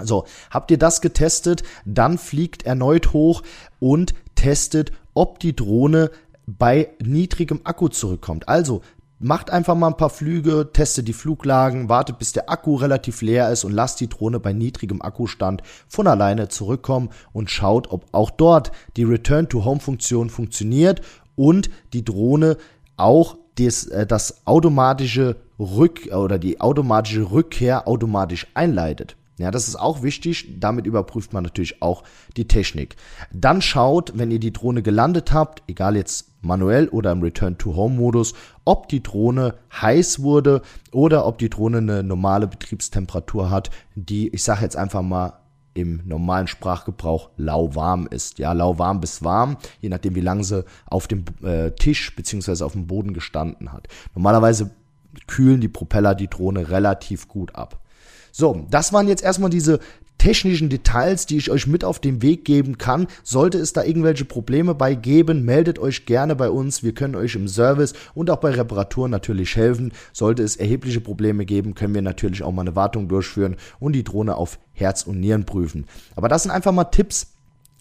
So, 0.02 0.24
habt 0.50 0.70
ihr 0.70 0.78
das 0.78 1.00
getestet? 1.00 1.62
Dann 1.84 2.18
fliegt 2.18 2.64
erneut 2.64 3.12
hoch 3.12 3.42
und 3.78 4.14
testet, 4.34 4.92
ob 5.14 5.38
die 5.38 5.54
Drohne 5.54 6.10
bei 6.46 6.90
niedrigem 7.02 7.60
Akku 7.64 7.88
zurückkommt. 7.88 8.48
Also 8.48 8.82
macht 9.20 9.50
einfach 9.50 9.74
mal 9.74 9.88
ein 9.88 9.96
paar 9.96 10.10
Flüge, 10.10 10.70
testet 10.72 11.08
die 11.08 11.12
Fluglagen, 11.12 11.88
wartet 11.88 12.18
bis 12.18 12.32
der 12.32 12.50
Akku 12.50 12.74
relativ 12.74 13.22
leer 13.22 13.50
ist 13.50 13.64
und 13.64 13.72
lasst 13.72 14.00
die 14.00 14.08
Drohne 14.08 14.40
bei 14.40 14.52
niedrigem 14.52 15.00
Akkustand 15.00 15.62
von 15.88 16.06
alleine 16.06 16.48
zurückkommen 16.48 17.10
und 17.32 17.50
schaut, 17.50 17.90
ob 17.90 18.06
auch 18.12 18.30
dort 18.30 18.72
die 18.96 19.04
Return-to-Home-Funktion 19.04 20.28
funktioniert 20.28 21.00
und 21.36 21.70
die 21.92 22.04
Drohne 22.04 22.56
auch 22.96 23.38
das, 23.56 23.86
äh, 23.86 24.06
das 24.06 24.46
automatische 24.46 25.36
Rück 25.58 26.12
oder 26.12 26.38
die 26.38 26.60
automatische 26.60 27.30
Rückkehr 27.30 27.86
automatisch 27.86 28.48
einleitet. 28.54 29.16
Ja, 29.36 29.50
das 29.50 29.66
ist 29.66 29.76
auch 29.76 30.02
wichtig. 30.02 30.60
Damit 30.60 30.86
überprüft 30.86 31.32
man 31.32 31.42
natürlich 31.42 31.82
auch 31.82 32.04
die 32.36 32.46
Technik. 32.46 32.96
Dann 33.32 33.62
schaut, 33.62 34.12
wenn 34.16 34.30
ihr 34.30 34.38
die 34.38 34.52
Drohne 34.52 34.82
gelandet 34.82 35.32
habt, 35.32 35.62
egal 35.66 35.96
jetzt 35.96 36.30
manuell 36.40 36.88
oder 36.88 37.10
im 37.10 37.22
Return-to-Home-Modus, 37.22 38.34
ob 38.64 38.88
die 38.88 39.02
Drohne 39.02 39.54
heiß 39.72 40.20
wurde 40.22 40.62
oder 40.92 41.26
ob 41.26 41.38
die 41.38 41.50
Drohne 41.50 41.78
eine 41.78 42.02
normale 42.04 42.46
Betriebstemperatur 42.46 43.50
hat, 43.50 43.70
die, 43.96 44.28
ich 44.28 44.44
sage 44.44 44.62
jetzt 44.62 44.76
einfach 44.76 45.02
mal, 45.02 45.40
im 45.74 46.02
normalen 46.04 46.46
Sprachgebrauch 46.46 47.30
lauwarm 47.36 48.06
ist. 48.06 48.38
Ja, 48.38 48.52
lauwarm 48.52 49.00
bis 49.00 49.24
warm, 49.24 49.56
je 49.80 49.88
nachdem, 49.88 50.14
wie 50.14 50.20
lange 50.20 50.44
sie 50.44 50.64
auf 50.86 51.08
dem 51.08 51.24
äh, 51.42 51.72
Tisch 51.72 52.14
beziehungsweise 52.14 52.64
auf 52.64 52.72
dem 52.72 52.86
Boden 52.86 53.12
gestanden 53.12 53.72
hat. 53.72 53.88
Normalerweise 54.14 54.70
kühlen 55.26 55.60
die 55.60 55.68
Propeller 55.68 56.14
die 56.14 56.28
Drohne 56.28 56.70
relativ 56.70 57.26
gut 57.26 57.56
ab. 57.56 57.80
So, 58.36 58.66
das 58.68 58.92
waren 58.92 59.06
jetzt 59.06 59.22
erstmal 59.22 59.50
diese 59.50 59.78
technischen 60.18 60.68
Details, 60.68 61.26
die 61.26 61.36
ich 61.36 61.52
euch 61.52 61.68
mit 61.68 61.84
auf 61.84 62.00
den 62.00 62.20
Weg 62.20 62.44
geben 62.44 62.78
kann. 62.78 63.06
Sollte 63.22 63.58
es 63.58 63.72
da 63.72 63.84
irgendwelche 63.84 64.24
Probleme 64.24 64.74
bei 64.74 64.96
geben, 64.96 65.44
meldet 65.44 65.78
euch 65.78 66.04
gerne 66.04 66.34
bei 66.34 66.50
uns. 66.50 66.82
Wir 66.82 66.94
können 66.94 67.14
euch 67.14 67.36
im 67.36 67.46
Service 67.46 67.92
und 68.12 68.30
auch 68.30 68.38
bei 68.38 68.50
Reparaturen 68.50 69.12
natürlich 69.12 69.54
helfen. 69.54 69.92
Sollte 70.12 70.42
es 70.42 70.56
erhebliche 70.56 71.00
Probleme 71.00 71.44
geben, 71.44 71.76
können 71.76 71.94
wir 71.94 72.02
natürlich 72.02 72.42
auch 72.42 72.50
mal 72.50 72.62
eine 72.62 72.74
Wartung 72.74 73.06
durchführen 73.06 73.54
und 73.78 73.92
die 73.92 74.02
Drohne 74.02 74.34
auf 74.34 74.58
Herz 74.72 75.04
und 75.04 75.20
Nieren 75.20 75.44
prüfen. 75.44 75.86
Aber 76.16 76.28
das 76.28 76.42
sind 76.42 76.50
einfach 76.50 76.72
mal 76.72 76.86
Tipps, 76.86 77.28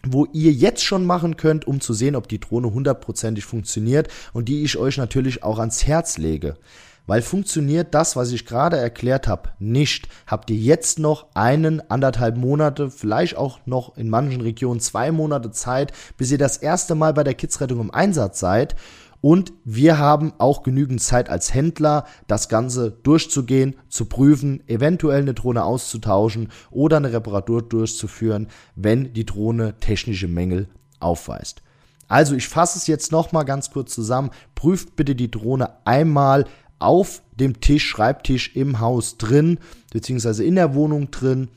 wo 0.05 0.27
ihr 0.33 0.51
jetzt 0.51 0.83
schon 0.83 1.03
machen 1.03 1.35
könnt, 1.35 1.65
um 1.65 1.81
zu 1.81 1.95
sehen, 1.95 2.15
ob 2.15 2.27
die 2.27 2.39
Drohne 2.39 2.71
hundertprozentig 2.71 3.43
funktioniert 3.43 4.07
und 4.33 4.49
die 4.49 4.61
ich 4.61 4.77
euch 4.77 4.97
natürlich 4.97 5.41
auch 5.41 5.57
ans 5.57 5.87
Herz 5.87 6.19
lege. 6.19 6.57
Weil 7.05 7.21
funktioniert 7.21 7.93
das, 7.93 8.15
was 8.15 8.31
ich 8.31 8.45
gerade 8.45 8.77
erklärt 8.77 9.27
habe, 9.27 9.49
nicht, 9.59 10.07
habt 10.25 10.49
ihr 10.49 10.55
jetzt 10.55 10.99
noch 10.99 11.27
einen, 11.33 11.81
anderthalb 11.89 12.37
Monate, 12.37 12.89
vielleicht 12.89 13.35
auch 13.35 13.59
noch 13.65 13.97
in 13.97 14.09
manchen 14.09 14.39
Regionen 14.39 14.79
zwei 14.79 15.11
Monate 15.11 15.51
Zeit, 15.51 15.91
bis 16.17 16.31
ihr 16.31 16.37
das 16.37 16.57
erste 16.57 16.95
Mal 16.95 17.13
bei 17.13 17.25
der 17.25 17.33
Kidsrettung 17.33 17.81
im 17.81 17.91
Einsatz 17.91 18.39
seid. 18.39 18.75
Und 19.19 19.53
wir 19.63 19.99
haben 19.99 20.33
auch 20.37 20.63
genügend 20.63 21.01
Zeit 21.01 21.29
als 21.29 21.53
Händler, 21.53 22.05
das 22.27 22.49
Ganze 22.49 22.91
durchzugehen, 22.91 23.77
zu 23.87 24.05
prüfen, 24.05 24.61
eventuell 24.67 25.21
eine 25.21 25.33
Drohne 25.33 25.63
auszutauschen 25.63 26.49
oder 26.71 26.97
eine 26.97 27.13
Reparatur 27.13 27.61
durchzuführen, 27.61 28.47
wenn 28.75 29.13
die 29.13 29.25
Drohne 29.25 29.79
technische 29.79 30.27
Mängel 30.27 30.67
aufweist. 30.99 31.61
Also 32.09 32.35
ich 32.35 32.47
fasse 32.47 32.77
es 32.77 32.87
jetzt 32.87 33.11
nochmal 33.11 33.45
ganz 33.45 33.71
kurz 33.71 33.93
zusammen. 33.93 34.29
Prüft 34.55 34.95
bitte 34.95 35.15
die 35.15 35.31
Drohne 35.31 35.69
einmal 35.85 36.45
auf 36.83 37.23
dem 37.31 37.61
Tisch, 37.61 37.87
Schreibtisch 37.87 38.55
im 38.55 38.79
Haus 38.79 39.17
drin, 39.17 39.59
beziehungsweise 39.91 40.43
in 40.43 40.55
der 40.55 40.75
Wohnung 40.75 41.11
drin, 41.11 41.49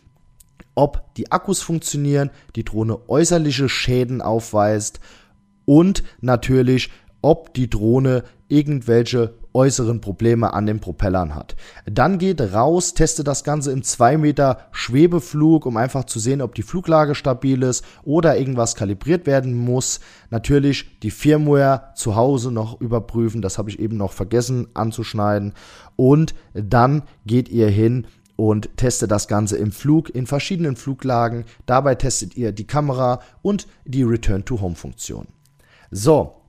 ob 0.75 1.15
die 1.15 1.33
Akkus 1.33 1.61
funktionieren, 1.61 2.31
die 2.55 2.65
Drohne 2.65 3.09
äußerliche 3.09 3.69
Schäden 3.69 4.23
aufweist 4.23 5.01
und 5.65 6.03
natürlich, 6.21 6.91
ob 7.23 7.55
die 7.55 7.69
Drohne 7.69 8.25
irgendwelche 8.49 9.35
äußeren 9.57 10.03
Probleme 10.03 10.53
an 10.53 10.67
den 10.67 10.81
Propellern 10.81 11.35
hat. 11.35 11.57
Dann 11.87 12.19
geht 12.19 12.41
raus, 12.41 12.93
testet 12.93 13.27
das 13.27 13.43
Ganze 13.43 13.73
im 13.73 13.83
2 13.83 14.19
Meter 14.19 14.59
Schwebeflug, 14.71 15.65
um 15.65 15.79
einfach 15.79 16.05
zu 16.05 16.21
sehen, 16.21 16.43
ob 16.43 16.55
die 16.55 16.63
Fluglage 16.63 17.15
stabil 17.15 17.63
ist 17.63 17.83
oder 18.05 18.37
irgendwas 18.37 18.77
kalibriert 18.77 19.27
werden 19.27 19.55
muss. 19.55 20.01
Natürlich 20.29 21.01
die 21.01 21.11
Firmware 21.11 21.95
zu 21.95 22.17
Hause 22.17 22.53
noch 22.53 22.81
überprüfen, 22.83 23.41
das 23.41 23.57
habe 23.57 23.71
ich 23.71 23.81
eben 23.81 23.97
noch 23.97 24.13
vergessen 24.13 24.69
anzuschneiden. 24.75 25.55
Und 25.97 26.35
dann 26.53 27.03
geht 27.25 27.49
ihr 27.49 27.69
hin 27.69 28.07
und 28.37 28.77
testet 28.77 29.11
das 29.11 29.27
Ganze 29.27 29.57
im 29.57 29.73
Flug 29.73 30.11
in 30.15 30.27
verschiedenen 30.27 30.77
Fluglagen. 30.77 31.47
Dabei 31.65 31.95
testet 31.95 32.37
ihr 32.37 32.53
die 32.53 32.67
Kamera 32.67 33.21
und 33.41 33.67
die 33.87 34.03
Return-to-Home-Funktion. 34.03 35.29
So, 35.91 36.43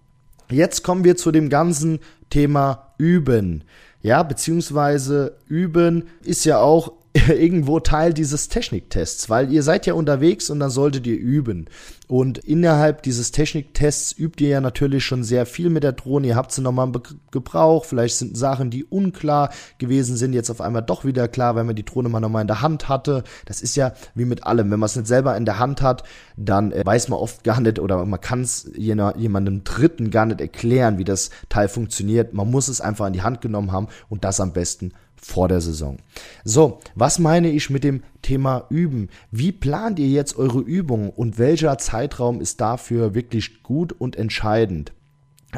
jetzt 0.49 0.83
kommen 0.83 1.05
wir 1.05 1.15
zu 1.15 1.31
dem 1.31 1.47
ganzen 1.47 1.99
Thema 2.29 2.86
Üben. 2.97 3.63
Ja, 4.01 4.23
beziehungsweise 4.23 5.37
Üben 5.47 6.03
ist 6.23 6.45
ja 6.45 6.59
auch 6.59 6.93
irgendwo 7.27 7.79
Teil 7.79 8.13
dieses 8.13 8.49
Techniktests, 8.49 9.29
weil 9.29 9.51
ihr 9.51 9.63
seid 9.63 9.85
ja 9.85 9.93
unterwegs 9.93 10.49
und 10.49 10.59
dann 10.59 10.69
solltet 10.69 11.07
ihr 11.07 11.17
üben. 11.17 11.67
Und 12.07 12.37
innerhalb 12.37 13.03
dieses 13.03 13.31
Techniktests 13.31 14.17
übt 14.17 14.41
ihr 14.41 14.49
ja 14.49 14.61
natürlich 14.61 15.03
schon 15.03 15.25
sehr 15.25 15.45
viel 15.45 15.69
mit 15.69 15.83
der 15.83 15.91
Drohne. 15.91 16.27
Ihr 16.27 16.35
habt 16.37 16.53
sie 16.53 16.61
nochmal 16.61 16.87
im 16.87 17.01
Gebrauch. 17.31 17.83
Vielleicht 17.83 18.15
sind 18.15 18.37
Sachen, 18.37 18.69
die 18.69 18.85
unklar 18.85 19.49
gewesen 19.77 20.15
sind, 20.15 20.31
jetzt 20.31 20.49
auf 20.49 20.61
einmal 20.61 20.83
doch 20.83 21.03
wieder 21.03 21.27
klar, 21.27 21.55
weil 21.55 21.65
man 21.65 21.75
die 21.75 21.83
Drohne 21.83 22.07
mal 22.07 22.21
nochmal 22.21 22.43
in 22.43 22.47
der 22.47 22.61
Hand 22.61 22.87
hatte. 22.87 23.25
Das 23.45 23.61
ist 23.61 23.75
ja 23.75 23.91
wie 24.15 24.23
mit 24.23 24.45
allem. 24.45 24.71
Wenn 24.71 24.79
man 24.79 24.87
es 24.87 24.95
nicht 24.95 25.07
selber 25.07 25.35
in 25.35 25.43
der 25.43 25.59
Hand 25.59 25.81
hat, 25.81 26.03
dann 26.37 26.71
äh, 26.71 26.85
weiß 26.85 27.09
man 27.09 27.19
oft 27.19 27.43
gar 27.43 27.59
nicht 27.59 27.77
oder 27.77 28.05
man 28.05 28.21
kann 28.21 28.41
es 28.41 28.71
jemandem 28.75 29.65
Dritten 29.65 30.09
gar 30.09 30.25
nicht 30.25 30.39
erklären, 30.39 30.97
wie 30.97 31.03
das 31.03 31.29
Teil 31.49 31.67
funktioniert. 31.67 32.33
Man 32.33 32.49
muss 32.49 32.69
es 32.69 32.79
einfach 32.79 33.07
in 33.07 33.13
die 33.13 33.21
Hand 33.21 33.41
genommen 33.41 33.73
haben 33.73 33.87
und 34.07 34.23
das 34.23 34.39
am 34.39 34.53
besten 34.53 34.93
vor 35.21 35.47
der 35.47 35.61
Saison. 35.61 35.97
So, 36.43 36.79
was 36.95 37.19
meine 37.19 37.49
ich 37.49 37.69
mit 37.69 37.83
dem 37.83 38.03
Thema 38.21 38.65
Üben? 38.69 39.09
Wie 39.31 39.51
plant 39.51 39.99
ihr 39.99 40.07
jetzt 40.07 40.37
eure 40.37 40.59
Übungen 40.59 41.09
und 41.09 41.37
welcher 41.37 41.77
Zeitraum 41.77 42.41
ist 42.41 42.61
dafür 42.61 43.13
wirklich 43.13 43.63
gut 43.63 43.93
und 43.93 44.15
entscheidend? 44.15 44.93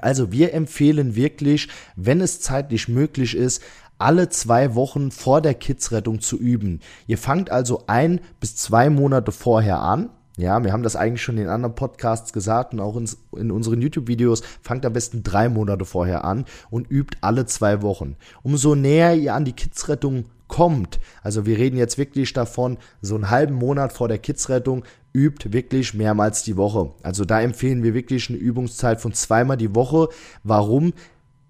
Also 0.01 0.31
wir 0.31 0.53
empfehlen 0.53 1.15
wirklich, 1.15 1.67
wenn 1.95 2.21
es 2.21 2.41
zeitlich 2.41 2.87
möglich 2.87 3.35
ist, 3.35 3.61
alle 3.97 4.29
zwei 4.29 4.75
Wochen 4.75 5.11
vor 5.11 5.41
der 5.41 5.53
Kidsrettung 5.53 6.21
zu 6.21 6.37
üben. 6.37 6.79
Ihr 7.05 7.17
fangt 7.17 7.51
also 7.51 7.83
ein 7.87 8.21
bis 8.39 8.55
zwei 8.55 8.89
Monate 8.89 9.31
vorher 9.31 9.79
an 9.79 10.09
ja, 10.39 10.63
wir 10.63 10.71
haben 10.71 10.83
das 10.83 10.95
eigentlich 10.95 11.21
schon 11.21 11.37
in 11.37 11.49
anderen 11.49 11.75
Podcasts 11.75 12.31
gesagt 12.31 12.73
und 12.73 12.79
auch 12.79 12.95
in, 12.95 13.09
in 13.35 13.51
unseren 13.51 13.81
YouTube-Videos. 13.81 14.41
Fangt 14.61 14.85
am 14.85 14.93
besten 14.93 15.21
drei 15.21 15.49
Monate 15.49 15.83
vorher 15.83 16.23
an 16.23 16.45
und 16.69 16.89
übt 16.89 17.17
alle 17.21 17.45
zwei 17.45 17.81
Wochen. 17.81 18.15
Umso 18.41 18.73
näher 18.73 19.15
ihr 19.15 19.33
an 19.33 19.43
die 19.43 19.53
Kidsrettung 19.53 20.25
kommt, 20.47 20.99
also 21.21 21.45
wir 21.45 21.57
reden 21.57 21.77
jetzt 21.77 21.97
wirklich 21.97 22.33
davon, 22.33 22.77
so 23.01 23.15
einen 23.15 23.29
halben 23.29 23.53
Monat 23.53 23.91
vor 23.91 24.07
der 24.07 24.17
Kidsrettung, 24.17 24.83
übt 25.13 25.51
wirklich 25.51 25.93
mehrmals 25.93 26.43
die 26.43 26.55
Woche. 26.55 26.93
Also 27.03 27.25
da 27.25 27.41
empfehlen 27.41 27.83
wir 27.83 27.93
wirklich 27.93 28.29
eine 28.29 28.37
Übungszeit 28.37 29.01
von 29.01 29.13
zweimal 29.13 29.57
die 29.57 29.75
Woche. 29.75 30.07
Warum? 30.43 30.93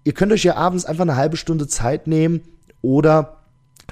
Ihr 0.02 0.14
könnt 0.14 0.32
euch 0.32 0.44
ja 0.44 0.56
abends 0.56 0.84
einfach 0.84 1.02
eine 1.02 1.16
halbe 1.16 1.36
Stunde 1.36 1.68
Zeit 1.68 2.06
nehmen 2.06 2.40
oder 2.82 3.39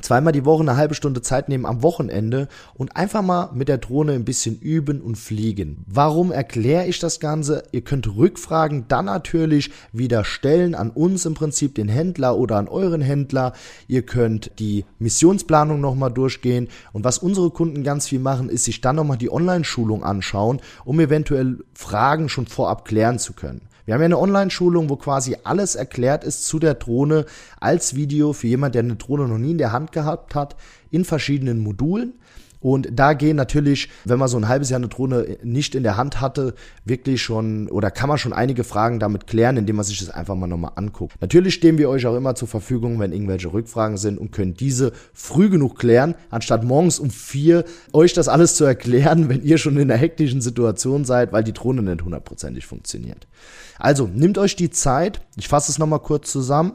zweimal 0.03 0.33
die 0.33 0.45
Woche 0.45 0.63
eine 0.63 0.77
halbe 0.77 0.95
Stunde 0.95 1.23
Zeit 1.23 1.49
nehmen 1.49 1.67
am 1.67 1.83
Wochenende 1.83 2.49
und 2.75 2.97
einfach 2.97 3.23
mal 3.23 3.51
mit 3.55 3.69
der 3.69 3.79
Drohne 3.79 4.13
ein 4.13 4.25
bisschen 4.25 4.59
üben 4.59 5.01
und 5.01 5.17
fliegen. 5.17 5.85
Warum 5.87 6.33
erkläre 6.33 6.87
ich 6.87 6.99
das 6.99 7.21
Ganze? 7.21 7.63
Ihr 7.73 7.83
könnt 7.83 8.17
Rückfragen 8.17 8.87
dann 8.89 9.07
natürlich 9.07 9.71
wieder 9.93 10.25
stellen 10.25 10.75
an 10.75 10.91
uns 10.91 11.27
im 11.27 11.35
Prinzip, 11.35 11.75
den 11.75 11.89
Händler 11.89 12.37
oder 12.37 12.57
an 12.57 12.69
euren 12.69 13.01
Händler. 13.01 13.53
Ihr 13.87 14.03
könnt 14.03 14.59
die 14.59 14.85
Missionsplanung 14.99 15.81
nochmal 15.81 16.13
durchgehen 16.13 16.69
und 16.93 17.05
was 17.05 17.19
unsere 17.19 17.51
Kunden 17.51 17.83
ganz 17.83 18.09
viel 18.09 18.21
machen, 18.21 18.49
ist 18.49 18.65
sich 18.65 18.81
dann 18.81 18.97
nochmal 18.97 19.19
die 19.19 19.31
Online-Schulung 19.31 20.05
anschauen, 20.05 20.61
um 20.85 21.01
eventuell 21.01 21.59
Fragen 21.75 22.29
schon 22.29 22.47
vorab 22.47 22.85
klären 22.85 23.19
zu 23.19 23.33
können. 23.33 23.68
Wir 23.89 23.95
haben 23.95 24.03
ja 24.03 24.05
eine 24.05 24.19
Online-Schulung, 24.19 24.91
wo 24.91 24.97
quasi 24.97 25.39
alles 25.45 25.75
erklärt 25.75 26.23
ist 26.23 26.45
zu 26.45 26.59
der 26.59 26.75
Drohne 26.75 27.25
als 27.59 27.95
Video 27.95 28.35
für 28.35 28.47
jemand, 28.47 28.75
der 28.75 28.83
eine 28.83 28.97
Drohne 28.97 29.27
noch 29.27 29.39
nie 29.39 29.53
in 29.53 29.57
der 29.57 29.73
Hand 29.73 29.93
gehabt 29.93 30.35
hat, 30.35 30.57
in 30.91 31.07
verschiedenen 31.07 31.61
Modulen. 31.61 32.13
Und 32.61 32.89
da 32.93 33.13
gehen 33.13 33.37
natürlich, 33.37 33.89
wenn 34.05 34.19
man 34.19 34.29
so 34.29 34.37
ein 34.37 34.49
halbes 34.49 34.71
Jahr 34.71 34.79
eine 34.79 34.89
Drohne 34.89 35.39
nicht 35.43 35.75
in 35.75 35.83
der 35.83 35.97
Hand 35.97 36.21
hatte, 36.21 36.55
wirklich 36.85 37.23
schon 37.23 37.69
oder 37.69 37.91
kann 37.91 38.09
man 38.09 38.19
schon 38.19 38.33
einige 38.33 38.65
Fragen 38.65 38.99
damit 38.99 39.27
klären, 39.27 39.57
indem 39.57 39.77
man 39.77 39.85
sich 39.85 39.99
das 39.99 40.11
einfach 40.11 40.35
mal 40.35 40.47
nochmal 40.47 40.73
anguckt. 40.75 41.21
Natürlich 41.21 41.55
stehen 41.55 41.79
wir 41.79 41.89
euch 41.89 42.07
auch 42.07 42.17
immer 42.17 42.35
zur 42.35 42.49
Verfügung, 42.49 42.99
wenn 42.99 43.13
irgendwelche 43.13 43.53
Rückfragen 43.53 43.97
sind 43.97 44.19
und 44.19 44.33
können 44.33 44.55
diese 44.55 44.93
früh 45.13 45.49
genug 45.51 45.79
klären, 45.79 46.15
anstatt 46.31 46.65
morgens 46.65 46.99
um 46.99 47.11
vier 47.11 47.65
euch 47.93 48.13
das 48.13 48.29
alles 48.29 48.57
zu 48.57 48.65
erklären, 48.65 49.29
wenn 49.29 49.43
ihr 49.43 49.59
schon 49.59 49.77
in 49.77 49.91
einer 49.91 49.99
hektischen 49.99 50.41
Situation 50.41 51.05
seid, 51.05 51.33
weil 51.33 51.45
die 51.45 51.53
Drohne 51.53 51.83
nicht 51.83 52.03
hundertprozentig 52.03 52.67
funktioniert. 52.67 53.27
Also 53.79 54.09
nehmt 54.13 54.39
euch 54.39 54.57
die 54.57 54.71
Zeit, 54.71 55.21
ich 55.37 55.49
fasse 55.49 55.71
es 55.71 55.79
nochmal 55.79 56.01
kurz 56.01 56.33
zusammen 56.33 56.73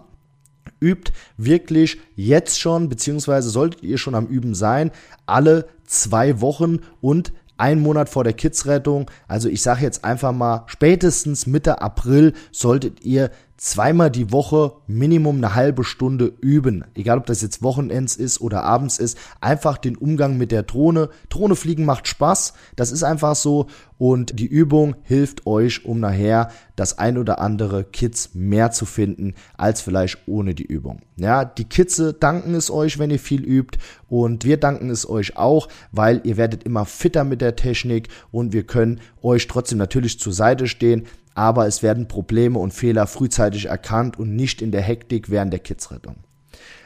übt 0.83 1.13
wirklich 1.37 1.99
jetzt 2.15 2.59
schon, 2.59 2.89
beziehungsweise 2.89 3.49
solltet 3.49 3.83
ihr 3.83 3.97
schon 3.97 4.15
am 4.15 4.27
Üben 4.27 4.53
sein, 4.53 4.91
alle 5.25 5.67
zwei 5.85 6.41
Wochen 6.41 6.79
und 7.01 7.31
ein 7.57 7.79
Monat 7.79 8.09
vor 8.09 8.23
der 8.23 8.33
Kidsrettung. 8.33 9.09
Also 9.27 9.47
ich 9.47 9.61
sage 9.61 9.83
jetzt 9.83 10.03
einfach 10.03 10.33
mal, 10.33 10.63
spätestens 10.67 11.47
Mitte 11.47 11.81
April 11.81 12.33
solltet 12.51 13.03
ihr 13.05 13.31
zweimal 13.63 14.11
die 14.11 14.33
Woche 14.33 14.73
Minimum 14.87 15.37
eine 15.37 15.55
halbe 15.55 15.85
Stunde 15.85 16.33
üben. 16.41 16.83
Egal 16.95 17.17
ob 17.17 17.25
das 17.27 17.41
jetzt 17.41 17.63
Wochenends 17.63 18.17
ist 18.17 18.41
oder 18.41 18.63
abends 18.65 18.99
ist. 18.99 19.17
Einfach 19.39 19.77
den 19.77 19.95
Umgang 19.95 20.37
mit 20.37 20.51
der 20.51 20.63
Drohne. 20.63 21.09
Drohne 21.29 21.55
fliegen 21.55 21.85
macht 21.85 22.09
Spaß. 22.09 22.55
Das 22.75 22.91
ist 22.91 23.03
einfach 23.03 23.37
so. 23.37 23.67
Und 23.97 24.37
die 24.37 24.47
Übung 24.47 24.97
hilft 25.03 25.47
euch, 25.47 25.85
um 25.85 26.01
nachher 26.01 26.51
das 26.75 26.97
ein 26.97 27.17
oder 27.17 27.39
andere 27.39 27.85
Kids 27.85 28.31
mehr 28.33 28.71
zu 28.71 28.85
finden, 28.85 29.33
als 29.55 29.79
vielleicht 29.79 30.27
ohne 30.27 30.55
die 30.55 30.65
Übung. 30.65 31.01
Ja, 31.15 31.45
die 31.45 31.63
Kids 31.63 32.01
danken 32.19 32.55
es 32.55 32.69
euch, 32.69 32.99
wenn 32.99 33.11
ihr 33.11 33.19
viel 33.19 33.45
übt. 33.45 33.77
Und 34.09 34.43
wir 34.43 34.57
danken 34.57 34.89
es 34.89 35.07
euch 35.07 35.37
auch, 35.37 35.69
weil 35.93 36.19
ihr 36.25 36.35
werdet 36.35 36.63
immer 36.63 36.85
fitter 36.85 37.23
mit 37.23 37.39
der 37.39 37.55
Technik 37.55 38.09
und 38.29 38.51
wir 38.51 38.63
können 38.63 38.99
euch 39.21 39.47
trotzdem 39.47 39.77
natürlich 39.77 40.19
zur 40.19 40.33
Seite 40.33 40.67
stehen 40.67 41.07
aber 41.35 41.67
es 41.67 41.83
werden 41.83 42.07
Probleme 42.07 42.59
und 42.59 42.73
Fehler 42.73 43.07
frühzeitig 43.07 43.65
erkannt 43.65 44.19
und 44.19 44.35
nicht 44.35 44.61
in 44.61 44.71
der 44.71 44.81
Hektik 44.81 45.29
während 45.29 45.53
der 45.53 45.59
Kidsrettung. 45.59 46.15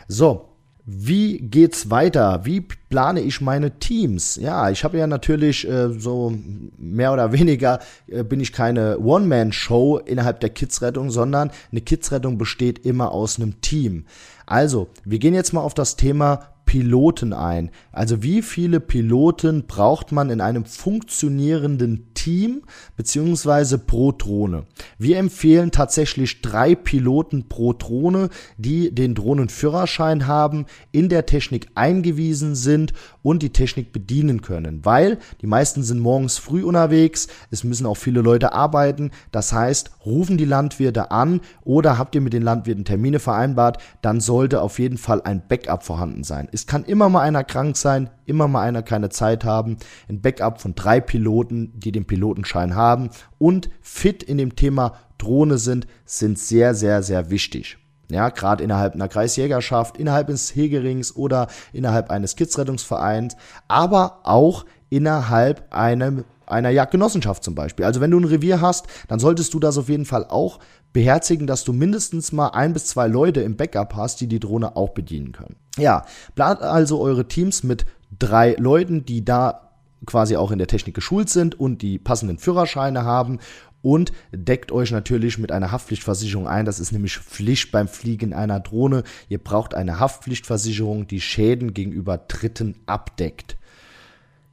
So, 0.08 0.46
wie 0.90 1.40
geht's 1.40 1.90
weiter? 1.90 2.46
Wie 2.46 2.62
plane 2.62 3.20
ich 3.20 3.42
meine 3.42 3.78
Teams? 3.78 4.38
Ja, 4.38 4.70
ich 4.70 4.86
habe 4.86 4.98
ja 4.98 5.06
natürlich 5.06 5.68
äh, 5.68 5.90
so 6.00 6.34
mehr 6.78 7.12
oder 7.12 7.34
weniger 7.34 7.80
äh, 8.08 8.24
bin 8.24 8.40
ich 8.40 8.54
keine 8.54 8.98
One-Man-Show 9.00 9.98
innerhalb 9.98 10.40
der 10.40 10.50
Kidsrettung, 10.50 11.12
sondern 11.12 11.52
eine 11.72 11.82
Kidsrettung 11.82 12.38
besteht 12.38 12.86
immer 12.86 13.12
aus 13.12 13.38
einem 13.38 13.60
Team. 13.60 14.06
Also, 14.46 14.88
wir 15.04 15.20
gehen 15.20 15.34
jetzt 15.34 15.52
mal 15.52 15.60
auf 15.60 15.74
das 15.74 15.98
Thema 15.98 16.54
Piloten 16.68 17.34
ein. 17.34 17.72
Also 17.92 18.22
wie 18.22 18.44
viele 18.44 18.80
Piloten 18.80 19.66
braucht 19.66 20.12
man 20.12 20.30
in 20.30 20.42
einem 20.42 20.66
funktionierenden 20.66 22.14
Team 22.28 22.64
beziehungsweise 22.98 23.78
pro 23.78 24.12
Drohne? 24.12 24.66
Wir 24.98 25.18
empfehlen 25.18 25.72
tatsächlich 25.72 26.42
drei 26.42 26.76
Piloten 26.76 27.48
pro 27.48 27.72
Drohne, 27.72 28.28
die 28.58 28.94
den 28.94 29.16
Drohnenführerschein 29.16 30.28
haben, 30.28 30.66
in 30.92 31.08
der 31.08 31.26
Technik 31.26 31.68
eingewiesen 31.76 32.56
sind 32.56 32.92
und 33.28 33.44
die 33.44 33.50
Technik 33.50 33.92
bedienen 33.92 34.42
können, 34.42 34.86
weil 34.86 35.18
die 35.42 35.48
meisten 35.48 35.84
sind 35.84 36.00
morgens 36.00 36.38
früh 36.38 36.64
unterwegs, 36.64 37.28
es 37.52 37.66
müssen 37.66 37.86
auch 37.86 37.98
viele 37.98 38.22
Leute 38.22 38.54
arbeiten, 38.54 39.12
das 39.34 39.52
heißt, 39.52 39.92
rufen 40.06 40.38
die 40.38 40.46
Landwirte 40.46 41.12
an 41.12 41.42
oder 41.66 41.98
habt 41.98 42.16
ihr 42.16 42.22
mit 42.22 42.32
den 42.32 42.42
Landwirten 42.42 42.86
Termine 42.86 43.20
vereinbart, 43.20 43.84
dann 44.02 44.22
sollte 44.22 44.62
auf 44.62 44.80
jeden 44.80 44.98
Fall 44.98 45.22
ein 45.24 45.46
Backup 45.46 45.84
vorhanden 45.84 46.24
sein. 46.24 46.48
Es 46.54 46.68
kann 46.68 46.86
immer 46.86 47.10
mal 47.10 47.20
einer 47.20 47.44
krank 47.44 47.76
sein, 47.76 48.10
immer 48.24 48.48
mal 48.48 48.62
einer 48.62 48.82
keine 48.82 49.10
Zeit 49.10 49.44
haben. 49.44 49.76
Ein 50.08 50.22
Backup 50.22 50.62
von 50.62 50.74
drei 50.74 51.02
Piloten, 51.02 51.78
die 51.78 51.92
den 51.92 52.08
Pilotenschein 52.08 52.76
haben 52.76 53.10
und 53.40 53.70
fit 53.82 54.24
in 54.24 54.38
dem 54.38 54.56
Thema 54.56 54.94
Drohne 55.18 55.58
sind, 55.58 55.86
sind 56.06 56.40
sehr, 56.40 56.74
sehr, 56.74 57.04
sehr 57.04 57.30
wichtig. 57.30 57.78
Ja, 58.10 58.30
gerade 58.30 58.64
innerhalb 58.64 58.94
einer 58.94 59.10
Kreisjägerschaft, 59.10 59.98
innerhalb 59.98 60.30
eines 60.30 60.56
Hegerings 60.56 61.16
oder 61.16 61.48
innerhalb 61.74 62.10
eines 62.10 62.36
Kidsrettungsvereins, 62.36 63.36
aber 63.68 64.20
auch 64.24 64.66
innerhalb 64.90 65.74
einem 65.74 66.24
einer 66.46 66.70
Jagdgenossenschaft 66.70 67.44
zum 67.44 67.56
Beispiel. 67.56 67.86
Also 67.86 68.00
wenn 68.00 68.12
du 68.12 68.20
ein 68.20 68.24
Revier 68.24 68.62
hast, 68.62 68.88
dann 69.10 69.20
solltest 69.20 69.54
du 69.54 69.60
das 69.60 69.78
auf 69.78 69.90
jeden 69.90 70.06
Fall 70.06 70.26
auch 70.30 70.60
beherzigen, 70.94 71.46
dass 71.46 71.64
du 71.64 71.74
mindestens 71.74 72.32
mal 72.32 72.50
ein 72.50 72.74
bis 72.74 72.86
zwei 72.88 73.08
Leute 73.08 73.42
im 73.42 73.58
Backup 73.58 73.96
hast, 73.96 74.22
die 74.22 74.28
die 74.28 74.40
Drohne 74.40 74.78
auch 74.78 74.90
bedienen 74.90 75.34
können. 75.34 75.58
Ja, 75.78 76.06
plant 76.36 76.62
also 76.62 77.02
eure 77.02 77.28
Teams 77.28 77.64
mit 77.64 77.86
drei 78.18 78.56
Leuten, 78.58 79.06
die 79.06 79.26
da 79.26 79.72
quasi 80.06 80.38
auch 80.38 80.52
in 80.52 80.58
der 80.58 80.68
Technik 80.68 80.96
geschult 80.96 81.30
sind 81.30 81.60
und 81.60 81.82
die 81.82 82.00
passenden 82.00 82.38
Führerscheine 82.38 83.04
haben 83.04 83.40
und 83.88 84.12
deckt 84.34 84.74
euch 84.74 84.92
natürlich 84.92 85.38
mit 85.38 85.50
einer 85.50 85.72
Haftpflichtversicherung 85.72 86.46
ein. 86.46 86.66
Das 86.66 86.82
ist 86.82 86.92
nämlich 86.92 87.20
Pflicht 87.20 87.72
beim 87.72 87.88
Fliegen 87.88 88.34
einer 88.34 88.60
Drohne. 88.60 89.04
Ihr 89.30 89.42
braucht 89.42 89.74
eine 89.74 89.98
Haftpflichtversicherung, 89.98 91.08
die 91.08 91.22
Schäden 91.22 91.74
gegenüber 91.74 92.18
Dritten 92.18 92.76
abdeckt. 92.86 93.56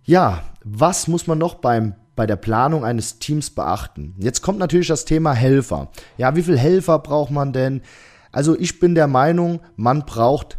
Ja, 0.04 0.44
was 0.62 1.08
muss 1.08 1.26
man 1.26 1.38
noch 1.38 1.56
beim 1.56 1.96
bei 2.14 2.26
der 2.26 2.36
Planung 2.36 2.84
eines 2.84 3.18
Teams 3.18 3.50
beachten? 3.50 4.14
Jetzt 4.20 4.40
kommt 4.40 4.60
natürlich 4.60 4.86
das 4.86 5.04
Thema 5.04 5.32
Helfer. 5.32 5.90
Ja, 6.16 6.36
wie 6.36 6.44
viel 6.44 6.56
Helfer 6.56 7.00
braucht 7.00 7.32
man 7.32 7.52
denn? 7.52 7.82
Also 8.30 8.56
ich 8.56 8.78
bin 8.78 8.94
der 8.94 9.08
Meinung, 9.08 9.58
man 9.74 10.06
braucht 10.06 10.58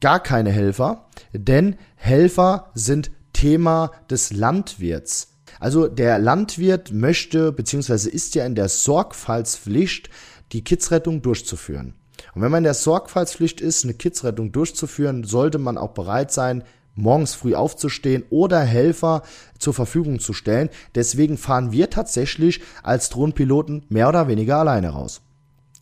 gar 0.00 0.22
keine 0.22 0.50
Helfer, 0.50 1.08
denn 1.34 1.76
Helfer 1.96 2.70
sind 2.72 3.10
Thema 3.34 3.90
des 4.08 4.32
Landwirts. 4.32 5.27
Also 5.60 5.88
der 5.88 6.18
Landwirt 6.18 6.92
möchte 6.92 7.52
bzw. 7.52 8.08
ist 8.08 8.34
ja 8.34 8.44
in 8.46 8.54
der 8.54 8.68
Sorgfaltspflicht, 8.68 10.10
die 10.52 10.64
Kidsrettung 10.64 11.22
durchzuführen. 11.22 11.94
Und 12.34 12.42
wenn 12.42 12.50
man 12.50 12.58
in 12.58 12.64
der 12.64 12.74
Sorgfaltspflicht 12.74 13.60
ist, 13.60 13.84
eine 13.84 13.94
Kidsrettung 13.94 14.52
durchzuführen, 14.52 15.24
sollte 15.24 15.58
man 15.58 15.78
auch 15.78 15.90
bereit 15.92 16.32
sein, 16.32 16.64
morgens 16.94 17.34
früh 17.34 17.54
aufzustehen 17.54 18.24
oder 18.30 18.60
Helfer 18.60 19.22
zur 19.58 19.72
Verfügung 19.72 20.18
zu 20.18 20.32
stellen. 20.32 20.68
Deswegen 20.94 21.38
fahren 21.38 21.72
wir 21.72 21.90
tatsächlich 21.90 22.60
als 22.82 23.08
Drohnenpiloten 23.08 23.84
mehr 23.88 24.08
oder 24.08 24.28
weniger 24.28 24.56
alleine 24.56 24.90
raus. 24.90 25.22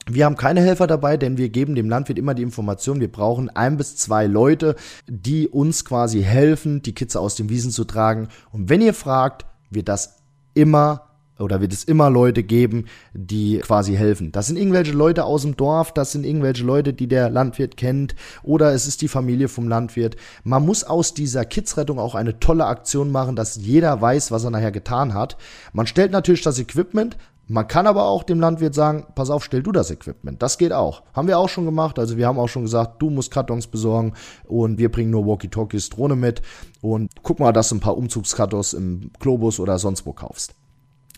Wir 0.09 0.25
haben 0.25 0.37
keine 0.37 0.61
Helfer 0.61 0.87
dabei, 0.87 1.17
denn 1.17 1.37
wir 1.37 1.49
geben 1.49 1.75
dem 1.75 1.89
Landwirt 1.89 2.19
immer 2.19 2.35
die 2.35 2.45
Information, 2.45 3.01
wir 3.01 3.11
brauchen 3.11 3.51
ein 3.51 3.77
bis 3.77 3.97
zwei 3.97 4.29
Leute, 4.29 4.77
die 5.09 5.49
uns 5.49 5.85
quasi 5.85 6.23
helfen, 6.23 6.81
die 6.81 6.95
Kitze 6.95 7.19
aus 7.19 7.35
den 7.35 7.49
Wiesen 7.49 7.73
zu 7.73 7.85
tragen. 7.85 8.29
Und 8.53 8.69
wenn 8.69 8.81
ihr 8.81 8.95
fragt, 8.95 9.47
wird 9.71 9.89
das 9.89 10.17
immer 10.55 11.03
oder 11.39 11.61
wird 11.61 11.73
es 11.73 11.85
immer 11.85 12.09
Leute 12.11 12.43
geben, 12.43 12.87
die 13.13 13.59
quasi 13.59 13.95
helfen. 13.95 14.33
Das 14.33 14.47
sind 14.47 14.57
irgendwelche 14.57 14.93
Leute 14.93 15.25
aus 15.25 15.43
dem 15.43 15.57
Dorf, 15.57 15.93
das 15.93 16.13
sind 16.13 16.25
irgendwelche 16.25 16.65
Leute, 16.65 16.93
die 16.93 17.09
der 17.09 17.29
Landwirt 17.29 17.77
kennt 17.77 18.15
oder 18.43 18.73
es 18.73 18.87
ist 18.87 19.03
die 19.03 19.09
Familie 19.09 19.49
vom 19.49 19.69
Landwirt. 19.69 20.17
Man 20.45 20.65
muss 20.65 20.85
aus 20.85 21.15
dieser 21.15 21.45
Kidsrettung 21.45 21.99
auch 21.99 22.15
eine 22.15 22.41
tolle 22.41 22.67
Aktion 22.67 23.11
machen, 23.11 23.37
dass 23.37 23.57
jeder 23.57 24.01
weiß, 24.01 24.31
was 24.31 24.45
er 24.45 24.51
nachher 24.51 24.73
getan 24.73 25.15
hat. 25.15 25.37
Man 25.73 25.87
stellt 25.87 26.13
natürlich 26.13 26.43
das 26.43 26.59
Equipment, 26.59 27.17
man 27.49 27.69
kann 27.69 27.87
aber 27.87 28.07
auch 28.07 28.25
dem 28.25 28.41
Landwirt 28.41 28.75
sagen, 28.75 29.07
pass 29.15 29.31
auf, 29.31 29.45
stell 29.45 29.63
du 29.63 29.71
das 29.71 29.91
Equipment. 29.91 30.43
Das 30.43 30.59
geht 30.59 30.73
auch. 30.73 31.03
Haben 31.15 31.29
wir 31.29 31.39
auch 31.39 31.49
schon 31.49 31.65
gemacht. 31.65 31.99
Also 31.99 32.17
wir 32.17 32.27
haben 32.27 32.39
auch 32.39 32.49
schon 32.49 32.63
gesagt, 32.63 33.01
du 33.01 33.09
musst 33.09 33.31
Kartons 33.31 33.69
besorgen 33.69 34.15
und 34.45 34.79
wir 34.79 34.91
bringen 34.91 35.11
nur 35.11 35.27
Walkie-Talkies, 35.27 35.91
Drohne 35.91 36.17
mit 36.17 36.43
und 36.81 37.11
guck 37.23 37.39
mal, 37.39 37.53
dass 37.53 37.69
du 37.69 37.77
ein 37.77 37.81
paar 37.81 37.97
Umzugskartons 37.97 38.73
im 38.73 39.11
Globus 39.21 39.61
oder 39.61 39.79
sonst 39.79 40.07
wo 40.07 40.13
kaufst. 40.13 40.55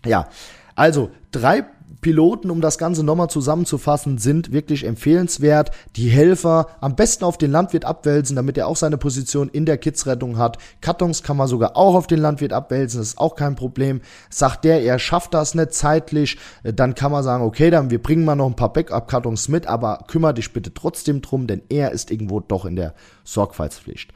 Ja, 0.05 0.29
also 0.75 1.11
drei 1.33 1.64
Piloten, 2.01 2.51
um 2.51 2.61
das 2.61 2.79
Ganze 2.79 3.03
nochmal 3.03 3.31
zusammenzufassen, 3.31 4.18
sind 4.18 4.53
wirklich 4.53 4.85
empfehlenswert. 4.85 5.70
Die 5.96 6.09
Helfer 6.09 6.68
am 6.81 6.96
besten 6.96 7.24
auf 7.24 7.38
den 7.38 7.51
Landwirt 7.51 7.85
abwälzen, 7.85 8.37
damit 8.37 8.57
er 8.57 8.68
auch 8.68 8.77
seine 8.77 8.98
Position 8.98 9.48
in 9.48 9.66
der 9.66 9.79
Kidsrettung 9.79 10.38
hat. 10.38 10.59
Kartons 10.81 11.22
kann 11.22 11.37
man 11.37 11.48
sogar 11.48 11.77
auch 11.77 11.94
auf 11.94 12.07
den 12.07 12.20
Landwirt 12.20 12.53
abwälzen, 12.53 13.01
das 13.01 13.09
ist 13.09 13.18
auch 13.18 13.35
kein 13.35 13.57
Problem. 13.57 14.01
Sagt 14.31 14.64
der, 14.64 14.83
er 14.83 14.98
schafft 14.98 15.35
das 15.35 15.55
nicht 15.55 15.72
zeitlich, 15.72 16.38
äh, 16.62 16.72
dann 16.72 16.94
kann 16.94 17.12
man 17.12 17.24
sagen, 17.24 17.44
okay, 17.44 17.70
dann 17.70 17.90
wir 17.90 18.03
bringen 18.03 18.24
mal 18.24 18.37
noch 18.37 18.46
ein 18.46 18.57
paar 18.57 18.72
Backup-Kartons 18.72 19.48
mit, 19.48 19.66
aber 19.66 20.05
kümmere 20.07 20.35
dich 20.35 20.53
bitte 20.53 20.72
trotzdem 20.72 21.22
drum, 21.22 21.46
denn 21.46 21.62
er 21.68 21.92
ist 21.92 22.11
irgendwo 22.11 22.40
doch 22.40 22.64
in 22.64 22.77
der 22.77 22.94
Sorgfaltspflicht. 23.24 24.12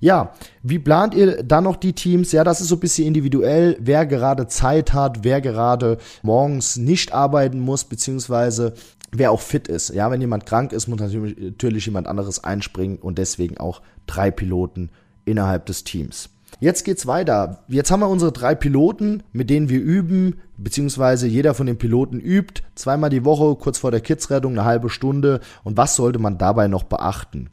Ja, 0.00 0.32
wie 0.62 0.78
plant 0.78 1.14
ihr 1.14 1.42
dann 1.42 1.64
noch 1.64 1.76
die 1.76 1.92
Teams? 1.92 2.32
Ja, 2.32 2.44
das 2.44 2.60
ist 2.60 2.68
so 2.68 2.76
ein 2.76 2.80
bisschen 2.80 3.06
individuell, 3.06 3.76
wer 3.80 4.06
gerade 4.06 4.46
Zeit 4.46 4.92
hat, 4.92 5.24
wer 5.24 5.40
gerade 5.40 5.98
morgens 6.22 6.76
nicht 6.76 7.12
arbeiten 7.12 7.60
muss, 7.60 7.84
beziehungsweise 7.84 8.74
wer 9.12 9.30
auch 9.30 9.40
fit 9.40 9.68
ist. 9.68 9.90
Ja, 9.90 10.10
wenn 10.10 10.20
jemand 10.20 10.46
krank 10.46 10.72
ist, 10.72 10.86
muss 10.88 11.00
natürlich, 11.00 11.36
natürlich 11.38 11.86
jemand 11.86 12.06
anderes 12.06 12.44
einspringen 12.44 12.98
und 12.98 13.18
deswegen 13.18 13.58
auch 13.58 13.82
drei 14.06 14.30
Piloten 14.30 14.90
innerhalb 15.24 15.66
des 15.66 15.84
Teams. 15.84 16.30
Jetzt 16.58 16.84
geht's 16.84 17.06
weiter. 17.06 17.64
Jetzt 17.68 17.90
haben 17.90 18.00
wir 18.00 18.08
unsere 18.08 18.32
drei 18.32 18.54
Piloten, 18.54 19.22
mit 19.32 19.50
denen 19.50 19.68
wir 19.68 19.80
üben, 19.80 20.40
beziehungsweise 20.56 21.26
jeder 21.26 21.52
von 21.52 21.66
den 21.66 21.76
Piloten 21.76 22.18
übt, 22.18 22.62
zweimal 22.74 23.10
die 23.10 23.24
Woche, 23.24 23.56
kurz 23.56 23.78
vor 23.78 23.90
der 23.90 24.00
Kidsrettung, 24.00 24.52
eine 24.52 24.64
halbe 24.64 24.88
Stunde. 24.88 25.40
Und 25.64 25.76
was 25.76 25.96
sollte 25.96 26.18
man 26.18 26.38
dabei 26.38 26.68
noch 26.68 26.84
beachten? 26.84 27.50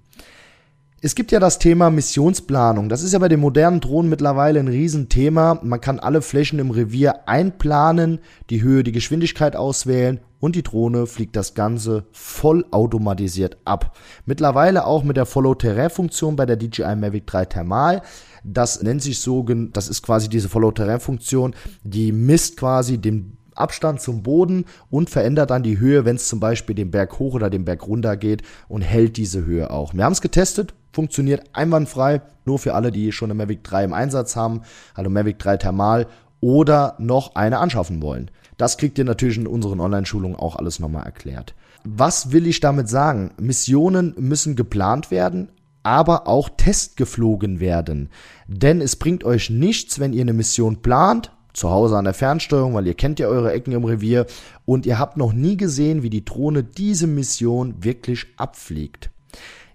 Es 1.05 1.15
gibt 1.15 1.33
ja 1.33 1.41
das 1.41 1.59
Thema 1.59 1.89
Missionsplanung. 1.89 2.87
Das 2.87 3.03
ist 3.03 3.11
ja 3.11 3.19
bei 3.19 3.27
den 3.27 3.41
modernen 3.41 3.81
Drohnen 3.81 4.09
mittlerweile 4.09 4.61
ein 4.61 4.69
Riesenthema. 4.69 5.59
Man 5.61 5.81
kann 5.81 5.99
alle 5.99 6.21
Flächen 6.21 6.59
im 6.59 6.71
Revier 6.71 7.27
einplanen, 7.27 8.19
die 8.49 8.61
Höhe, 8.61 8.85
die 8.85 8.93
Geschwindigkeit 8.93 9.57
auswählen 9.57 10.21
und 10.39 10.55
die 10.55 10.63
Drohne 10.63 11.05
fliegt 11.05 11.35
das 11.35 11.55
Ganze 11.55 12.05
vollautomatisiert 12.13 13.57
ab. 13.65 13.97
Mittlerweile 14.25 14.85
auch 14.85 15.03
mit 15.03 15.17
der 15.17 15.25
Follow-Terrain-Funktion 15.25 16.37
bei 16.37 16.45
der 16.45 16.55
DJI 16.55 16.95
Mavic 16.95 17.27
3 17.27 17.45
Thermal. 17.47 18.01
Das 18.45 18.81
nennt 18.81 19.01
sich 19.01 19.19
so, 19.19 19.43
das 19.43 19.89
ist 19.89 20.03
quasi 20.03 20.29
diese 20.29 20.47
Follow-Terrain-Funktion, 20.47 21.53
die 21.83 22.13
misst 22.13 22.55
quasi 22.55 22.97
den 22.97 23.37
Abstand 23.55 23.99
zum 23.99 24.23
Boden 24.23 24.63
und 24.89 25.09
verändert 25.09 25.49
dann 25.49 25.63
die 25.63 25.79
Höhe, 25.79 26.05
wenn 26.05 26.15
es 26.15 26.29
zum 26.29 26.39
Beispiel 26.39 26.75
den 26.75 26.91
Berg 26.91 27.19
hoch 27.19 27.33
oder 27.33 27.49
den 27.49 27.65
Berg 27.65 27.85
runter 27.85 28.15
geht 28.15 28.41
und 28.69 28.83
hält 28.83 29.17
diese 29.17 29.43
Höhe 29.43 29.69
auch. 29.69 29.93
Wir 29.93 30.05
haben 30.05 30.13
es 30.13 30.21
getestet, 30.21 30.73
funktioniert 30.93 31.49
einwandfrei, 31.53 32.21
nur 32.45 32.59
für 32.59 32.73
alle, 32.73 32.91
die 32.91 33.11
schon 33.11 33.31
eine 33.31 33.37
Mavic 33.37 33.63
3 33.63 33.83
im 33.83 33.93
Einsatz 33.93 34.35
haben, 34.35 34.61
also 34.93 35.09
Mavic 35.09 35.39
3 35.39 35.57
Thermal 35.57 36.07
oder 36.39 36.95
noch 36.99 37.35
eine 37.35 37.59
anschaffen 37.59 38.01
wollen. 38.01 38.31
Das 38.57 38.77
kriegt 38.77 38.97
ihr 38.97 39.05
natürlich 39.05 39.37
in 39.37 39.47
unseren 39.47 39.79
Online-Schulungen 39.79 40.37
auch 40.37 40.55
alles 40.55 40.79
nochmal 40.79 41.05
erklärt. 41.05 41.55
Was 41.83 42.31
will 42.31 42.47
ich 42.47 42.59
damit 42.59 42.87
sagen? 42.87 43.31
Missionen 43.39 44.13
müssen 44.17 44.55
geplant 44.55 45.11
werden, 45.11 45.49
aber 45.81 46.27
auch 46.27 46.49
testgeflogen 46.49 47.59
werden. 47.59 48.09
Denn 48.47 48.79
es 48.79 48.95
bringt 48.95 49.23
euch 49.23 49.49
nichts, 49.49 49.99
wenn 49.99 50.13
ihr 50.13 50.21
eine 50.21 50.33
Mission 50.33 50.81
plant, 50.81 51.31
zu 51.53 51.69
Hause 51.69 51.97
an 51.97 52.05
der 52.05 52.13
Fernsteuerung, 52.13 52.73
weil 52.73 52.87
ihr 52.87 52.95
kennt 52.95 53.19
ja 53.19 53.27
eure 53.27 53.53
Ecken 53.53 53.73
im 53.73 53.83
Revier 53.83 54.25
und 54.65 54.85
ihr 54.85 54.97
habt 54.97 55.17
noch 55.17 55.33
nie 55.33 55.55
gesehen, 55.55 56.01
wie 56.01 56.09
die 56.09 56.25
Drohne 56.25 56.63
diese 56.63 57.05
Mission 57.05 57.83
wirklich 57.83 58.25
abfliegt. 58.37 59.11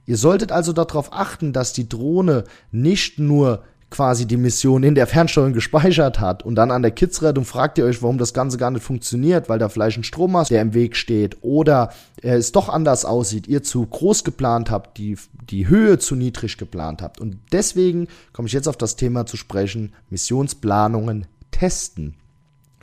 Ihr 0.09 0.17
solltet 0.17 0.53
also 0.53 0.73
darauf 0.73 1.13
achten, 1.13 1.53
dass 1.53 1.75
die 1.75 1.87
Drohne 1.87 2.45
nicht 2.73 3.19
nur 3.19 3.63
quasi 3.91 4.25
die 4.25 4.39
Mission 4.39 4.83
in 4.83 4.95
der 4.95 5.07
Fernsteuerung 5.07 5.53
gespeichert 5.53 6.19
hat 6.19 6.43
und 6.43 6.55
dann 6.55 6.71
an 6.71 6.81
der 6.81 6.93
Kidsrettung 6.93 7.45
fragt 7.45 7.77
ihr 7.77 7.85
euch, 7.85 8.03
warum 8.03 8.17
das 8.17 8.33
Ganze 8.33 8.57
gar 8.57 8.71
nicht 8.71 8.83
funktioniert, 8.83 9.51
weil 9.51 9.59
da 9.59 9.69
vielleicht 9.69 9.99
ein 9.99 10.05
Strommast, 10.05 10.51
der 10.51 10.63
im 10.63 10.73
Weg 10.73 10.97
steht 10.97 11.37
oder 11.43 11.93
es 12.23 12.53
doch 12.53 12.71
anders 12.71 13.05
aussieht, 13.05 13.49
ihr 13.49 13.63
zu 13.63 13.85
groß 13.85 14.25
geplant 14.25 14.71
habt, 14.71 14.97
die, 14.97 15.19
die 15.51 15.69
Höhe 15.69 15.99
zu 15.99 16.15
niedrig 16.15 16.57
geplant 16.57 17.03
habt. 17.03 17.21
Und 17.21 17.37
deswegen 17.53 18.09
komme 18.33 18.49
ich 18.49 18.55
jetzt 18.55 18.69
auf 18.69 18.79
das 18.79 18.97
Thema 18.97 19.27
zu 19.27 19.37
sprechen, 19.37 19.93
Missionsplanungen 20.09 21.27
testen. 21.51 22.15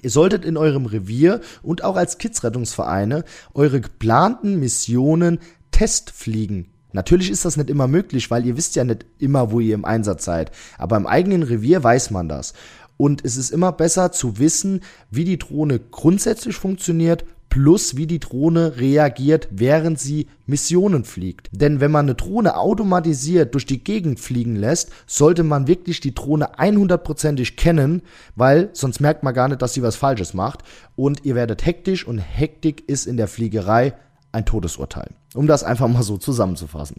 Ihr 0.03 0.11
solltet 0.11 0.45
in 0.45 0.57
eurem 0.57 0.85
Revier 0.85 1.41
und 1.63 1.83
auch 1.83 1.95
als 1.95 2.19
Kidsrettungsvereine 2.19 3.23
eure 3.55 3.81
geplanten 3.81 4.59
Missionen 4.59 5.39
testfliegen. 5.71 6.67
Natürlich 6.95 7.29
ist 7.29 7.43
das 7.43 7.57
nicht 7.57 7.69
immer 7.69 7.89
möglich, 7.89 8.31
weil 8.31 8.45
ihr 8.45 8.55
wisst 8.55 8.77
ja 8.77 8.85
nicht 8.85 9.05
immer, 9.19 9.51
wo 9.51 9.59
ihr 9.59 9.75
im 9.75 9.83
Einsatz 9.83 10.23
seid. 10.23 10.51
Aber 10.77 10.95
im 10.95 11.05
eigenen 11.05 11.43
Revier 11.43 11.83
weiß 11.83 12.09
man 12.09 12.29
das. 12.29 12.53
Und 12.95 13.25
es 13.25 13.35
ist 13.35 13.51
immer 13.51 13.73
besser 13.73 14.13
zu 14.13 14.39
wissen, 14.39 14.79
wie 15.11 15.25
die 15.25 15.37
Drohne 15.37 15.79
grundsätzlich 15.79 16.55
funktioniert 16.55 17.25
plus 17.55 17.95
wie 17.95 18.05
die 18.05 18.19
Drohne 18.19 18.75
reagiert, 18.77 19.47
während 19.49 19.97
sie 19.97 20.27
Missionen 20.45 21.05
fliegt. 21.05 21.47
Denn 21.53 21.79
wenn 21.79 21.89
man 21.89 22.05
eine 22.05 22.15
Drohne 22.15 22.57
automatisiert 22.57 23.53
durch 23.53 23.65
die 23.65 23.81
Gegend 23.81 24.19
fliegen 24.19 24.57
lässt, 24.57 24.91
sollte 25.07 25.43
man 25.43 25.65
wirklich 25.65 26.01
die 26.01 26.13
Drohne 26.13 26.59
100%ig 26.59 27.55
kennen, 27.55 28.01
weil 28.35 28.71
sonst 28.73 28.99
merkt 28.99 29.23
man 29.23 29.33
gar 29.33 29.47
nicht, 29.47 29.61
dass 29.61 29.73
sie 29.73 29.83
was 29.83 29.95
Falsches 29.95 30.33
macht 30.33 30.63
und 30.97 31.23
ihr 31.23 31.35
werdet 31.35 31.65
hektisch 31.65 32.05
und 32.05 32.17
Hektik 32.17 32.89
ist 32.89 33.07
in 33.07 33.15
der 33.15 33.29
Fliegerei 33.29 33.93
ein 34.35 34.45
Todesurteil. 34.45 35.09
Um 35.33 35.47
das 35.47 35.63
einfach 35.63 35.87
mal 35.87 36.03
so 36.03 36.17
zusammenzufassen. 36.17 36.97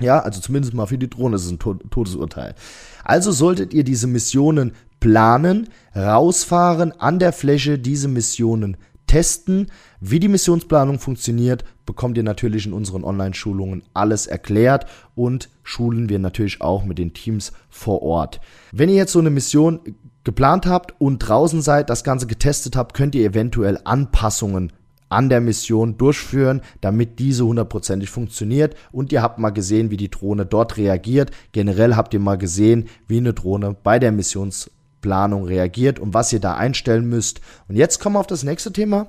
Ja, 0.00 0.18
also 0.20 0.40
zumindest 0.40 0.74
mal 0.74 0.86
für 0.86 0.98
die 0.98 1.08
Drohne 1.08 1.36
ist 1.36 1.44
es 1.44 1.52
ein 1.52 1.58
Todesurteil. 1.58 2.54
Also 3.04 3.30
solltet 3.30 3.72
ihr 3.72 3.84
diese 3.84 4.08
Missionen 4.08 4.72
planen, 4.98 5.68
rausfahren, 5.94 6.92
an 6.98 7.18
der 7.18 7.32
Fläche 7.32 7.78
diese 7.78 8.08
Missionen 8.08 8.76
testen. 9.06 9.70
Wie 10.00 10.18
die 10.18 10.28
Missionsplanung 10.28 10.98
funktioniert, 10.98 11.64
bekommt 11.86 12.16
ihr 12.16 12.22
natürlich 12.22 12.66
in 12.66 12.72
unseren 12.72 13.04
Online-Schulungen 13.04 13.84
alles 13.92 14.26
erklärt 14.26 14.86
und 15.14 15.50
schulen 15.62 16.08
wir 16.08 16.18
natürlich 16.18 16.60
auch 16.60 16.84
mit 16.84 16.98
den 16.98 17.12
Teams 17.12 17.52
vor 17.68 18.02
Ort. 18.02 18.40
Wenn 18.72 18.88
ihr 18.88 18.96
jetzt 18.96 19.12
so 19.12 19.20
eine 19.20 19.30
Mission 19.30 19.80
geplant 20.24 20.66
habt 20.66 20.98
und 20.98 21.18
draußen 21.18 21.62
seid, 21.62 21.90
das 21.90 22.02
Ganze 22.02 22.26
getestet 22.26 22.74
habt, 22.74 22.94
könnt 22.94 23.14
ihr 23.14 23.26
eventuell 23.26 23.78
Anpassungen 23.84 24.72
an 25.14 25.28
der 25.28 25.40
Mission 25.40 25.96
durchführen, 25.96 26.60
damit 26.80 27.18
diese 27.18 27.46
hundertprozentig 27.46 28.10
funktioniert. 28.10 28.74
Und 28.92 29.12
ihr 29.12 29.22
habt 29.22 29.38
mal 29.38 29.50
gesehen, 29.50 29.90
wie 29.90 29.96
die 29.96 30.10
Drohne 30.10 30.44
dort 30.44 30.76
reagiert. 30.76 31.30
Generell 31.52 31.96
habt 31.96 32.12
ihr 32.14 32.20
mal 32.20 32.36
gesehen, 32.36 32.88
wie 33.06 33.18
eine 33.18 33.32
Drohne 33.32 33.76
bei 33.82 33.98
der 33.98 34.12
Missions 34.12 34.70
Planung 35.00 35.44
reagiert 35.44 35.98
und 35.98 36.14
was 36.14 36.32
ihr 36.32 36.40
da 36.40 36.54
einstellen 36.54 37.06
müsst. 37.06 37.42
Und 37.68 37.76
jetzt 37.76 38.00
kommen 38.00 38.16
wir 38.16 38.20
auf 38.20 38.26
das 38.26 38.42
nächste 38.42 38.72
Thema. 38.72 39.08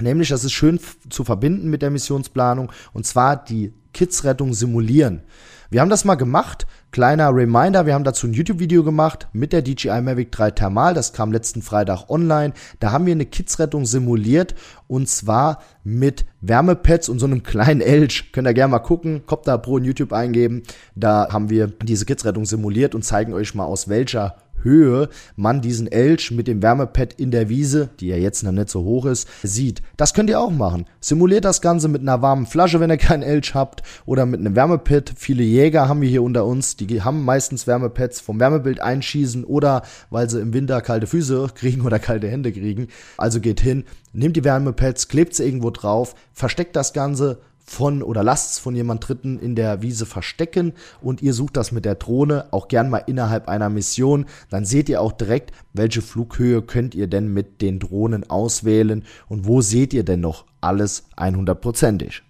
Nämlich, 0.00 0.30
das 0.30 0.44
ist 0.44 0.52
schön 0.52 0.80
zu 1.10 1.22
verbinden 1.22 1.68
mit 1.68 1.82
der 1.82 1.90
Missionsplanung, 1.90 2.72
und 2.92 3.06
zwar 3.06 3.36
die 3.36 3.74
Kidsrettung 3.92 4.54
simulieren. 4.54 5.22
Wir 5.70 5.82
haben 5.82 5.90
das 5.90 6.06
mal 6.06 6.14
gemacht. 6.14 6.66
Kleiner 6.92 7.28
Reminder, 7.34 7.84
wir 7.84 7.92
haben 7.92 8.04
dazu 8.04 8.26
ein 8.26 8.32
YouTube-Video 8.32 8.82
gemacht 8.82 9.28
mit 9.34 9.52
der 9.52 9.60
DJI 9.60 10.00
Mavic 10.00 10.32
3 10.32 10.52
Thermal. 10.52 10.94
Das 10.94 11.12
kam 11.12 11.30
letzten 11.30 11.60
Freitag 11.60 12.08
online. 12.08 12.54
Da 12.80 12.90
haben 12.90 13.04
wir 13.04 13.12
eine 13.12 13.26
Kidsrettung 13.26 13.84
simuliert 13.84 14.54
und 14.86 15.10
zwar 15.10 15.60
mit 15.84 16.24
Wärmepads 16.40 17.10
und 17.10 17.18
so 17.18 17.26
einem 17.26 17.42
kleinen 17.42 17.82
Elch. 17.82 18.32
Könnt 18.32 18.48
ihr 18.48 18.54
gerne 18.54 18.70
mal 18.70 18.78
gucken. 18.78 19.26
Copter 19.26 19.58
Pro 19.58 19.76
in 19.76 19.84
YouTube 19.84 20.14
eingeben. 20.14 20.62
Da 20.94 21.28
haben 21.30 21.50
wir 21.50 21.66
diese 21.66 22.06
Kidsrettung 22.06 22.46
simuliert 22.46 22.94
und 22.94 23.04
zeigen 23.04 23.34
euch 23.34 23.54
mal 23.54 23.66
aus 23.66 23.90
welcher 23.90 24.36
Höhe 24.62 25.08
man 25.36 25.60
diesen 25.60 25.90
Elch 25.90 26.30
mit 26.30 26.48
dem 26.48 26.62
Wärmepad 26.62 27.14
in 27.14 27.30
der 27.30 27.48
Wiese, 27.48 27.90
die 28.00 28.08
ja 28.08 28.16
jetzt 28.16 28.42
noch 28.42 28.52
nicht 28.52 28.68
so 28.68 28.84
hoch 28.84 29.06
ist, 29.06 29.28
sieht. 29.42 29.82
Das 29.96 30.14
könnt 30.14 30.30
ihr 30.30 30.40
auch 30.40 30.50
machen. 30.50 30.86
Simuliert 31.00 31.44
das 31.44 31.60
Ganze 31.60 31.88
mit 31.88 32.02
einer 32.02 32.22
warmen 32.22 32.46
Flasche, 32.46 32.80
wenn 32.80 32.90
ihr 32.90 32.96
keinen 32.96 33.22
Elch 33.22 33.54
habt, 33.54 33.82
oder 34.06 34.26
mit 34.26 34.40
einem 34.40 34.56
Wärmepad. 34.56 35.12
Viele 35.16 35.42
Jäger 35.42 35.88
haben 35.88 36.00
wir 36.00 36.08
hier 36.08 36.22
unter 36.22 36.44
uns, 36.44 36.76
die 36.76 37.02
haben 37.02 37.24
meistens 37.24 37.66
Wärmepads 37.66 38.20
vom 38.20 38.40
Wärmebild 38.40 38.80
einschießen 38.80 39.44
oder 39.44 39.82
weil 40.10 40.28
sie 40.28 40.40
im 40.40 40.52
Winter 40.52 40.80
kalte 40.80 41.06
Füße 41.06 41.48
kriegen 41.54 41.82
oder 41.82 41.98
kalte 41.98 42.28
Hände 42.28 42.52
kriegen. 42.52 42.88
Also 43.16 43.40
geht 43.40 43.60
hin, 43.60 43.84
nehmt 44.12 44.36
die 44.36 44.44
Wärmepads, 44.44 45.08
klebt 45.08 45.34
sie 45.34 45.44
irgendwo 45.44 45.70
drauf, 45.70 46.14
versteckt 46.32 46.76
das 46.76 46.92
Ganze, 46.92 47.40
von 47.68 48.02
oder 48.02 48.22
lasst 48.24 48.52
es 48.52 48.58
von 48.58 48.74
jemand 48.74 49.06
Dritten 49.06 49.38
in 49.38 49.54
der 49.54 49.82
Wiese 49.82 50.06
verstecken 50.06 50.72
und 51.02 51.22
ihr 51.22 51.34
sucht 51.34 51.56
das 51.56 51.70
mit 51.70 51.84
der 51.84 51.96
Drohne 51.96 52.46
auch 52.50 52.68
gern 52.68 52.88
mal 52.88 53.02
innerhalb 53.06 53.48
einer 53.48 53.68
Mission. 53.68 54.26
Dann 54.50 54.64
seht 54.64 54.88
ihr 54.88 55.02
auch 55.02 55.12
direkt, 55.12 55.52
welche 55.74 56.02
Flughöhe 56.02 56.62
könnt 56.62 56.94
ihr 56.94 57.06
denn 57.06 57.32
mit 57.32 57.60
den 57.60 57.78
Drohnen 57.78 58.28
auswählen 58.28 59.04
und 59.28 59.46
wo 59.46 59.60
seht 59.60 59.92
ihr 59.92 60.04
denn 60.04 60.20
noch 60.20 60.46
alles 60.60 61.04
100%ig. 61.16 62.22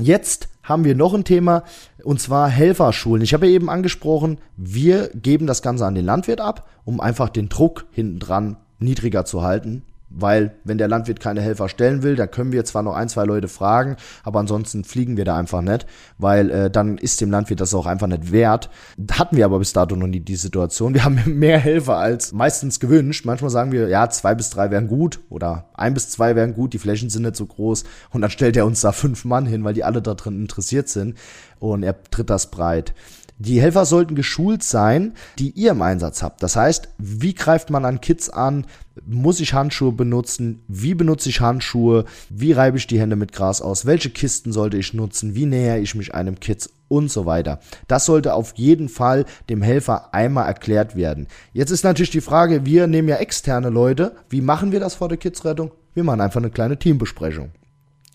Jetzt 0.00 0.48
haben 0.62 0.84
wir 0.84 0.94
noch 0.94 1.14
ein 1.14 1.24
Thema 1.24 1.62
und 2.02 2.20
zwar 2.20 2.48
Helferschulen. 2.48 3.22
Ich 3.22 3.32
habe 3.32 3.46
ja 3.46 3.52
eben 3.52 3.70
angesprochen, 3.70 4.38
wir 4.56 5.08
geben 5.14 5.46
das 5.46 5.62
Ganze 5.62 5.86
an 5.86 5.94
den 5.94 6.04
Landwirt 6.04 6.40
ab, 6.40 6.68
um 6.84 7.00
einfach 7.00 7.28
den 7.28 7.48
Druck 7.48 7.86
hinten 7.92 8.18
dran 8.18 8.56
niedriger 8.78 9.24
zu 9.24 9.42
halten. 9.42 9.82
Weil, 10.10 10.56
wenn 10.64 10.76
der 10.76 10.88
Landwirt 10.88 11.20
keine 11.20 11.40
Helfer 11.40 11.68
stellen 11.68 12.02
will, 12.02 12.16
dann 12.16 12.30
können 12.30 12.50
wir 12.50 12.64
zwar 12.64 12.82
noch 12.82 12.94
ein, 12.94 13.08
zwei 13.08 13.24
Leute 13.24 13.46
fragen, 13.46 13.96
aber 14.24 14.40
ansonsten 14.40 14.82
fliegen 14.82 15.16
wir 15.16 15.24
da 15.24 15.36
einfach 15.36 15.62
nicht, 15.62 15.86
weil 16.18 16.50
äh, 16.50 16.70
dann 16.70 16.98
ist 16.98 17.20
dem 17.20 17.30
Landwirt 17.30 17.60
das 17.60 17.74
auch 17.74 17.86
einfach 17.86 18.08
nicht 18.08 18.32
wert. 18.32 18.70
Hatten 19.12 19.36
wir 19.36 19.44
aber 19.44 19.60
bis 19.60 19.72
dato 19.72 19.94
noch 19.94 20.08
nie 20.08 20.20
die 20.20 20.36
Situation. 20.36 20.94
Wir 20.94 21.04
haben 21.04 21.20
mehr 21.38 21.58
Helfer 21.58 21.96
als 21.96 22.32
meistens 22.32 22.80
gewünscht. 22.80 23.24
Manchmal 23.24 23.50
sagen 23.50 23.70
wir, 23.70 23.88
ja, 23.88 24.10
zwei 24.10 24.34
bis 24.34 24.50
drei 24.50 24.70
wären 24.70 24.88
gut 24.88 25.20
oder 25.28 25.66
ein 25.74 25.94
bis 25.94 26.10
zwei 26.10 26.34
wären 26.34 26.54
gut, 26.54 26.72
die 26.72 26.78
Flächen 26.78 27.08
sind 27.08 27.22
nicht 27.22 27.36
so 27.36 27.46
groß 27.46 27.84
und 28.10 28.20
dann 28.20 28.30
stellt 28.30 28.56
er 28.56 28.66
uns 28.66 28.80
da 28.80 28.92
fünf 28.92 29.24
Mann 29.24 29.46
hin, 29.46 29.64
weil 29.64 29.74
die 29.74 29.84
alle 29.84 30.02
da 30.02 30.14
drin 30.14 30.40
interessiert 30.40 30.88
sind 30.88 31.16
und 31.60 31.82
er 31.82 32.02
tritt 32.10 32.30
das 32.30 32.50
breit. 32.50 32.94
Die 33.40 33.58
Helfer 33.58 33.86
sollten 33.86 34.16
geschult 34.16 34.62
sein, 34.62 35.14
die 35.38 35.48
ihr 35.52 35.70
im 35.70 35.80
Einsatz 35.80 36.22
habt. 36.22 36.42
Das 36.42 36.56
heißt, 36.56 36.90
wie 36.98 37.32
greift 37.32 37.70
man 37.70 37.86
an 37.86 38.02
Kids 38.02 38.28
an? 38.28 38.66
Muss 39.06 39.40
ich 39.40 39.54
Handschuhe 39.54 39.92
benutzen? 39.92 40.62
Wie 40.68 40.94
benutze 40.94 41.30
ich 41.30 41.40
Handschuhe? 41.40 42.04
Wie 42.28 42.52
reibe 42.52 42.76
ich 42.76 42.86
die 42.86 43.00
Hände 43.00 43.16
mit 43.16 43.32
Gras 43.32 43.62
aus? 43.62 43.86
Welche 43.86 44.10
Kisten 44.10 44.52
sollte 44.52 44.76
ich 44.76 44.92
nutzen? 44.92 45.34
Wie 45.34 45.46
näher 45.46 45.80
ich 45.80 45.94
mich 45.94 46.14
einem 46.14 46.38
Kids? 46.38 46.70
Und 46.88 47.10
so 47.10 47.24
weiter. 47.24 47.60
Das 47.88 48.04
sollte 48.04 48.34
auf 48.34 48.52
jeden 48.56 48.90
Fall 48.90 49.24
dem 49.48 49.62
Helfer 49.62 50.12
einmal 50.12 50.46
erklärt 50.46 50.94
werden. 50.94 51.26
Jetzt 51.54 51.70
ist 51.70 51.84
natürlich 51.84 52.10
die 52.10 52.20
Frage, 52.20 52.66
wir 52.66 52.88
nehmen 52.88 53.08
ja 53.08 53.16
externe 53.16 53.70
Leute. 53.70 54.16
Wie 54.28 54.42
machen 54.42 54.70
wir 54.70 54.80
das 54.80 54.96
vor 54.96 55.08
der 55.08 55.16
Kidsrettung? 55.16 55.70
Wir 55.94 56.04
machen 56.04 56.20
einfach 56.20 56.40
eine 56.40 56.50
kleine 56.50 56.78
Teambesprechung. 56.78 57.52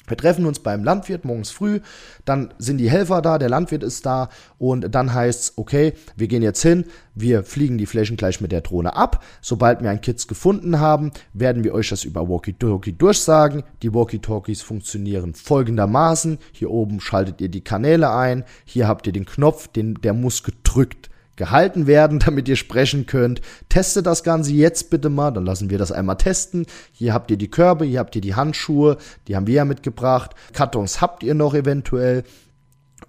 Wir 0.07 0.17
treffen 0.17 0.45
uns 0.45 0.59
beim 0.59 0.83
Landwirt 0.83 1.25
morgens 1.25 1.51
früh, 1.51 1.79
dann 2.25 2.53
sind 2.57 2.77
die 2.77 2.89
Helfer 2.89 3.21
da, 3.21 3.37
der 3.37 3.49
Landwirt 3.49 3.83
ist 3.83 4.05
da 4.05 4.29
und 4.57 4.93
dann 4.93 5.13
heißt's, 5.13 5.53
okay, 5.55 5.93
wir 6.15 6.27
gehen 6.27 6.43
jetzt 6.43 6.61
hin, 6.61 6.85
wir 7.15 7.43
fliegen 7.43 7.77
die 7.77 7.85
Flächen 7.85 8.17
gleich 8.17 8.41
mit 8.41 8.51
der 8.51 8.61
Drohne 8.61 8.95
ab. 8.95 9.23
Sobald 9.41 9.81
wir 9.81 9.89
ein 9.89 10.01
Kids 10.01 10.27
gefunden 10.27 10.79
haben, 10.79 11.11
werden 11.33 11.63
wir 11.63 11.73
euch 11.73 11.89
das 11.89 12.03
über 12.03 12.27
Walkie-Talkie 12.27 12.93
durchsagen. 12.93 13.63
Die 13.81 13.93
Walkie-Talkies 13.93 14.61
funktionieren 14.61 15.33
folgendermaßen. 15.33 16.37
Hier 16.51 16.71
oben 16.71 16.99
schaltet 16.99 17.41
ihr 17.41 17.49
die 17.49 17.63
Kanäle 17.63 18.11
ein, 18.11 18.43
hier 18.65 18.87
habt 18.87 19.07
ihr 19.07 19.13
den 19.13 19.25
Knopf, 19.25 19.67
den, 19.67 19.95
der 19.95 20.13
muss 20.13 20.43
gedrückt 20.43 21.09
gehalten 21.35 21.87
werden, 21.87 22.19
damit 22.25 22.47
ihr 22.47 22.55
sprechen 22.55 23.05
könnt. 23.05 23.41
Testet 23.69 24.05
das 24.05 24.23
Ganze 24.23 24.53
jetzt 24.53 24.89
bitte 24.89 25.09
mal, 25.09 25.31
dann 25.31 25.45
lassen 25.45 25.69
wir 25.69 25.77
das 25.77 25.91
einmal 25.91 26.17
testen. 26.17 26.65
Hier 26.91 27.13
habt 27.13 27.31
ihr 27.31 27.37
die 27.37 27.49
Körbe, 27.51 27.85
hier 27.85 27.99
habt 27.99 28.15
ihr 28.15 28.21
die 28.21 28.35
Handschuhe, 28.35 28.97
die 29.27 29.35
haben 29.35 29.47
wir 29.47 29.55
ja 29.55 29.65
mitgebracht. 29.65 30.31
Kartons 30.53 31.01
habt 31.01 31.23
ihr 31.23 31.33
noch 31.33 31.53
eventuell. 31.53 32.23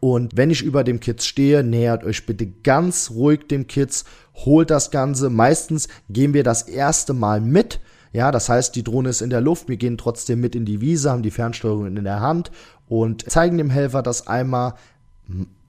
Und 0.00 0.36
wenn 0.36 0.50
ich 0.50 0.62
über 0.62 0.84
dem 0.84 1.00
Kids 1.00 1.24
stehe, 1.26 1.62
nähert 1.62 2.04
euch 2.04 2.26
bitte 2.26 2.46
ganz 2.46 3.10
ruhig 3.10 3.48
dem 3.48 3.66
Kids, 3.66 4.04
holt 4.34 4.70
das 4.70 4.90
Ganze. 4.90 5.30
Meistens 5.30 5.88
gehen 6.10 6.34
wir 6.34 6.44
das 6.44 6.62
erste 6.62 7.14
Mal 7.14 7.40
mit. 7.40 7.80
Ja, 8.12 8.30
das 8.30 8.48
heißt, 8.48 8.74
die 8.74 8.84
Drohne 8.84 9.10
ist 9.10 9.20
in 9.20 9.30
der 9.30 9.40
Luft, 9.40 9.68
wir 9.68 9.76
gehen 9.76 9.98
trotzdem 9.98 10.40
mit 10.40 10.54
in 10.54 10.64
die 10.64 10.80
Wiese, 10.80 11.10
haben 11.10 11.22
die 11.22 11.30
Fernsteuerung 11.30 11.86
in 11.96 12.04
der 12.04 12.20
Hand 12.20 12.50
und 12.88 13.28
zeigen 13.30 13.58
dem 13.58 13.70
Helfer 13.70 14.02
das 14.02 14.26
einmal 14.26 14.74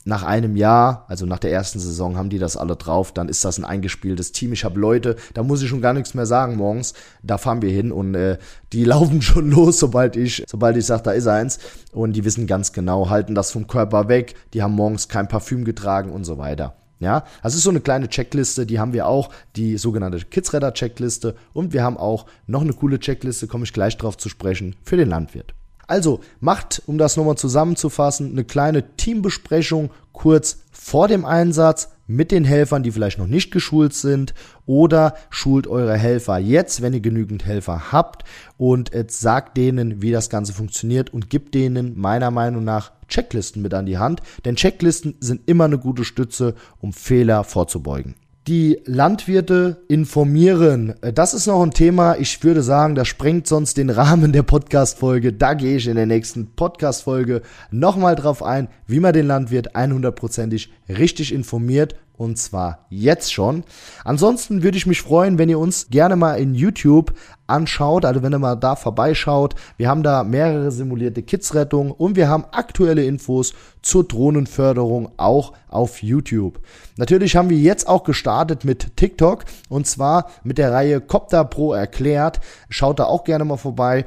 nach 0.08 0.24
einem 0.24 0.56
Jahr, 0.56 1.06
also 1.10 1.26
nach 1.26 1.38
der 1.38 1.52
ersten 1.52 1.80
Saison, 1.80 2.16
haben 2.16 2.30
die 2.30 2.40
das 2.40 2.56
alle 2.56 2.78
drauf. 2.78 3.12
Dann 3.12 3.28
ist 3.28 3.44
das 3.44 3.58
ein 3.58 3.66
eingespieltes 3.66 4.32
Team. 4.32 4.54
Ich 4.54 4.64
habe 4.64 4.80
Leute, 4.80 5.18
da 5.34 5.44
muss 5.44 5.62
ich 5.62 5.68
schon 5.68 5.82
gar 5.82 5.94
nichts 5.94 6.14
mehr 6.14 6.26
sagen 6.26 6.56
morgens. 6.56 6.94
Da 7.22 7.38
fahren 7.38 7.62
wir 7.62 7.70
hin 7.70 7.92
und 7.92 8.16
äh, 8.16 8.38
die 8.72 8.84
laufen 8.86 9.22
schon 9.22 9.52
los, 9.52 9.80
sobald 9.80 10.16
ich, 10.16 10.46
sobald 10.48 10.78
ich 10.78 10.86
sage, 10.86 11.04
da 11.04 11.12
ist 11.12 11.28
eins. 11.28 11.60
Und 11.92 12.14
die 12.14 12.24
wissen 12.24 12.48
ganz 12.48 12.72
genau, 12.72 13.10
halten 13.10 13.36
das 13.36 13.52
vom 13.52 13.68
Körper 13.68 14.08
weg. 14.08 14.36
Die 14.54 14.64
haben 14.64 14.76
morgens 14.76 15.10
kein 15.10 15.28
Parfüm 15.28 15.66
getragen 15.66 16.12
und 16.12 16.24
so 16.24 16.38
weiter. 16.38 16.76
Ja, 17.00 17.26
das 17.44 17.54
ist 17.54 17.64
so 17.64 17.70
eine 17.70 17.82
kleine 17.82 18.08
Checkliste, 18.08 18.66
die 18.66 18.80
haben 18.80 18.94
wir 18.94 19.08
auch, 19.08 19.30
die 19.56 19.78
sogenannte 19.78 20.20
Kidsredder-Checkliste. 20.20 21.36
Und 21.54 21.74
wir 21.74 21.84
haben 21.84 21.98
auch 21.98 22.26
noch 22.48 22.62
eine 22.62 22.74
coole 22.74 23.00
Checkliste, 23.00 23.48
komme 23.48 23.66
ich 23.66 23.74
gleich 23.74 23.98
drauf 23.98 24.18
zu 24.18 24.30
sprechen, 24.30 24.78
für 24.84 24.98
den 24.98 25.10
Landwirt. 25.10 25.54
Also 25.88 26.20
macht, 26.42 26.84
um 26.86 26.98
das 26.98 27.16
nochmal 27.16 27.38
zusammenzufassen, 27.38 28.32
eine 28.32 28.44
kleine 28.44 28.96
Teambesprechung 28.98 29.90
kurz 30.12 30.60
vor 30.72 31.08
dem 31.08 31.26
Einsatz 31.26 31.90
mit 32.08 32.32
den 32.32 32.46
Helfern, 32.46 32.84
die 32.84 32.92
vielleicht 32.92 33.20
noch 33.20 33.28
nicht 33.28 33.52
geschult 33.52 33.94
sind. 33.94 34.34
Oder 34.66 35.16
schult 35.30 35.68
eure 35.68 35.98
Helfer 35.98 36.38
jetzt, 36.38 36.82
wenn 36.82 36.94
ihr 36.94 37.00
genügend 37.00 37.46
Helfer 37.46 37.92
habt. 37.92 38.24
Und 38.58 38.92
sagt 39.08 39.58
denen, 39.58 40.02
wie 40.02 40.12
das 40.12 40.30
Ganze 40.30 40.54
funktioniert 40.54 41.14
und 41.14 41.30
gibt 41.30 41.56
denen 41.56 42.00
meiner 42.00 42.32
Meinung 42.32 42.64
nach 42.64 42.92
Checklisten 43.08 43.62
mit 43.62 43.74
an 43.74 43.86
die 43.86 43.98
Hand, 43.98 44.22
denn 44.44 44.58
Checklisten 44.58 45.16
sind 45.22 45.42
immer 45.46 45.64
eine 45.64 45.78
gute 45.78 46.04
Stütze, 46.04 46.56
um 46.82 46.92
Fehler 46.92 47.46
vorzubeugen 47.46 48.16
die 48.48 48.80
Landwirte 48.86 49.84
informieren. 49.90 50.96
Äh, 51.02 51.12
das 51.12 51.34
ist 51.34 51.48
noch 51.48 51.62
ein 51.62 51.72
Thema. 51.72 52.16
Ich 52.18 52.42
würde 52.44 52.62
sagen, 52.62 52.96
das 52.96 53.08
sprengt 53.08 53.46
sonst 53.46 53.78
den 53.78 53.90
Rahmen 53.90 54.32
der 54.32 54.44
Podcast-Folge. 54.44 55.34
Da 55.34 55.54
gehe 55.54 55.76
ich 55.78 55.88
in 55.88 55.96
der 55.96 56.06
nächsten 56.06 56.48
Podcast-Folge 56.56 57.42
nochmal 57.72 58.16
drauf 58.16 58.42
ein, 58.42 58.70
wie 58.88 59.02
man 59.02 59.14
den 59.14 59.28
Landwirt 59.28 59.76
100%ig 59.76 60.70
richtig 60.88 61.34
informiert 61.34 61.96
und 62.18 62.38
zwar 62.38 62.86
jetzt 62.90 63.32
schon. 63.32 63.64
Ansonsten 64.04 64.64
würde 64.64 64.78
ich 64.78 64.88
mich 64.88 65.02
freuen, 65.02 65.38
wenn 65.38 65.50
ihr 65.50 65.60
uns 65.60 65.88
gerne 65.90 66.16
mal 66.16 66.34
in 66.34 66.56
YouTube 66.56 67.14
anschaut, 67.46 68.06
also 68.06 68.24
wenn 68.24 68.34
ihr 68.34 68.40
mal 68.40 68.56
da 68.56 68.76
vorbeischaut. 68.76 69.56
Wir 69.78 69.88
haben 69.88 70.04
da 70.04 70.24
mehrere 70.24 70.72
simulierte 70.72 71.24
Kidsrettungen 71.24 71.92
und 71.92 72.16
wir 72.16 72.28
haben 72.28 72.46
aktuelle 72.52 73.06
Infos 73.06 73.54
zur 73.82 74.06
Drohnenförderung 74.06 75.12
auch 75.18 75.54
auf 75.70 76.04
YouTube. 76.04 76.60
Natürlich 76.98 77.36
haben 77.36 77.50
wir 77.50 77.58
jetzt 77.58 77.88
auch 77.88 78.04
gestartet 78.04 78.66
mit 78.66 78.98
TikTok 78.98 79.46
und 79.70 79.88
zwar 79.88 80.30
mit 80.44 80.58
der 80.58 80.72
Reihe 80.72 81.00
Copter 81.00 81.46
Pro 81.46 81.74
erklärt. 81.74 82.42
Schaut 82.70 83.00
da 83.00 83.06
auch 83.06 83.24
gerne 83.24 83.46
mal 83.46 83.58
vorbei 83.58 84.06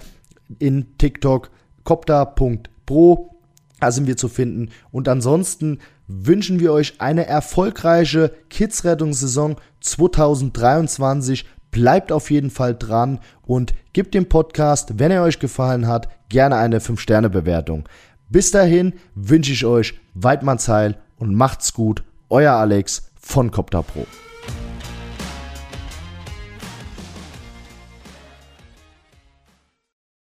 in 0.58 0.98
TikTok 0.98 1.50
copter.pro. 1.84 3.30
Da 3.80 3.90
sind 3.90 4.06
wir 4.06 4.16
zu 4.16 4.28
finden. 4.28 4.70
Und 4.90 5.08
ansonsten 5.08 5.78
wünschen 6.10 6.60
wir 6.60 6.72
euch 6.72 7.00
eine 7.00 7.26
erfolgreiche 7.26 8.32
Kids-Rettungssaison 8.50 9.56
2023. 9.80 11.46
Bleibt 11.70 12.10
auf 12.10 12.30
jeden 12.30 12.50
Fall 12.50 12.74
dran 12.74 13.20
und 13.42 13.74
gebt 13.92 14.14
dem 14.14 14.28
Podcast, 14.28 14.98
wenn 14.98 15.12
er 15.12 15.22
euch 15.22 15.38
gefallen 15.38 15.86
hat, 15.86 16.08
gerne 16.28 16.56
eine 16.56 16.80
5-Sterne-Bewertung. 16.80 17.88
Bis 18.28 18.50
dahin 18.50 18.94
wünsche 19.14 19.52
ich 19.52 19.64
euch 19.64 20.00
Weidmannsheil 20.14 20.96
und 21.16 21.34
macht's 21.34 21.72
gut. 21.72 22.02
Euer 22.28 22.52
Alex 22.52 23.10
von 23.20 23.50
Copter 23.50 23.82
Pro. 23.82 24.06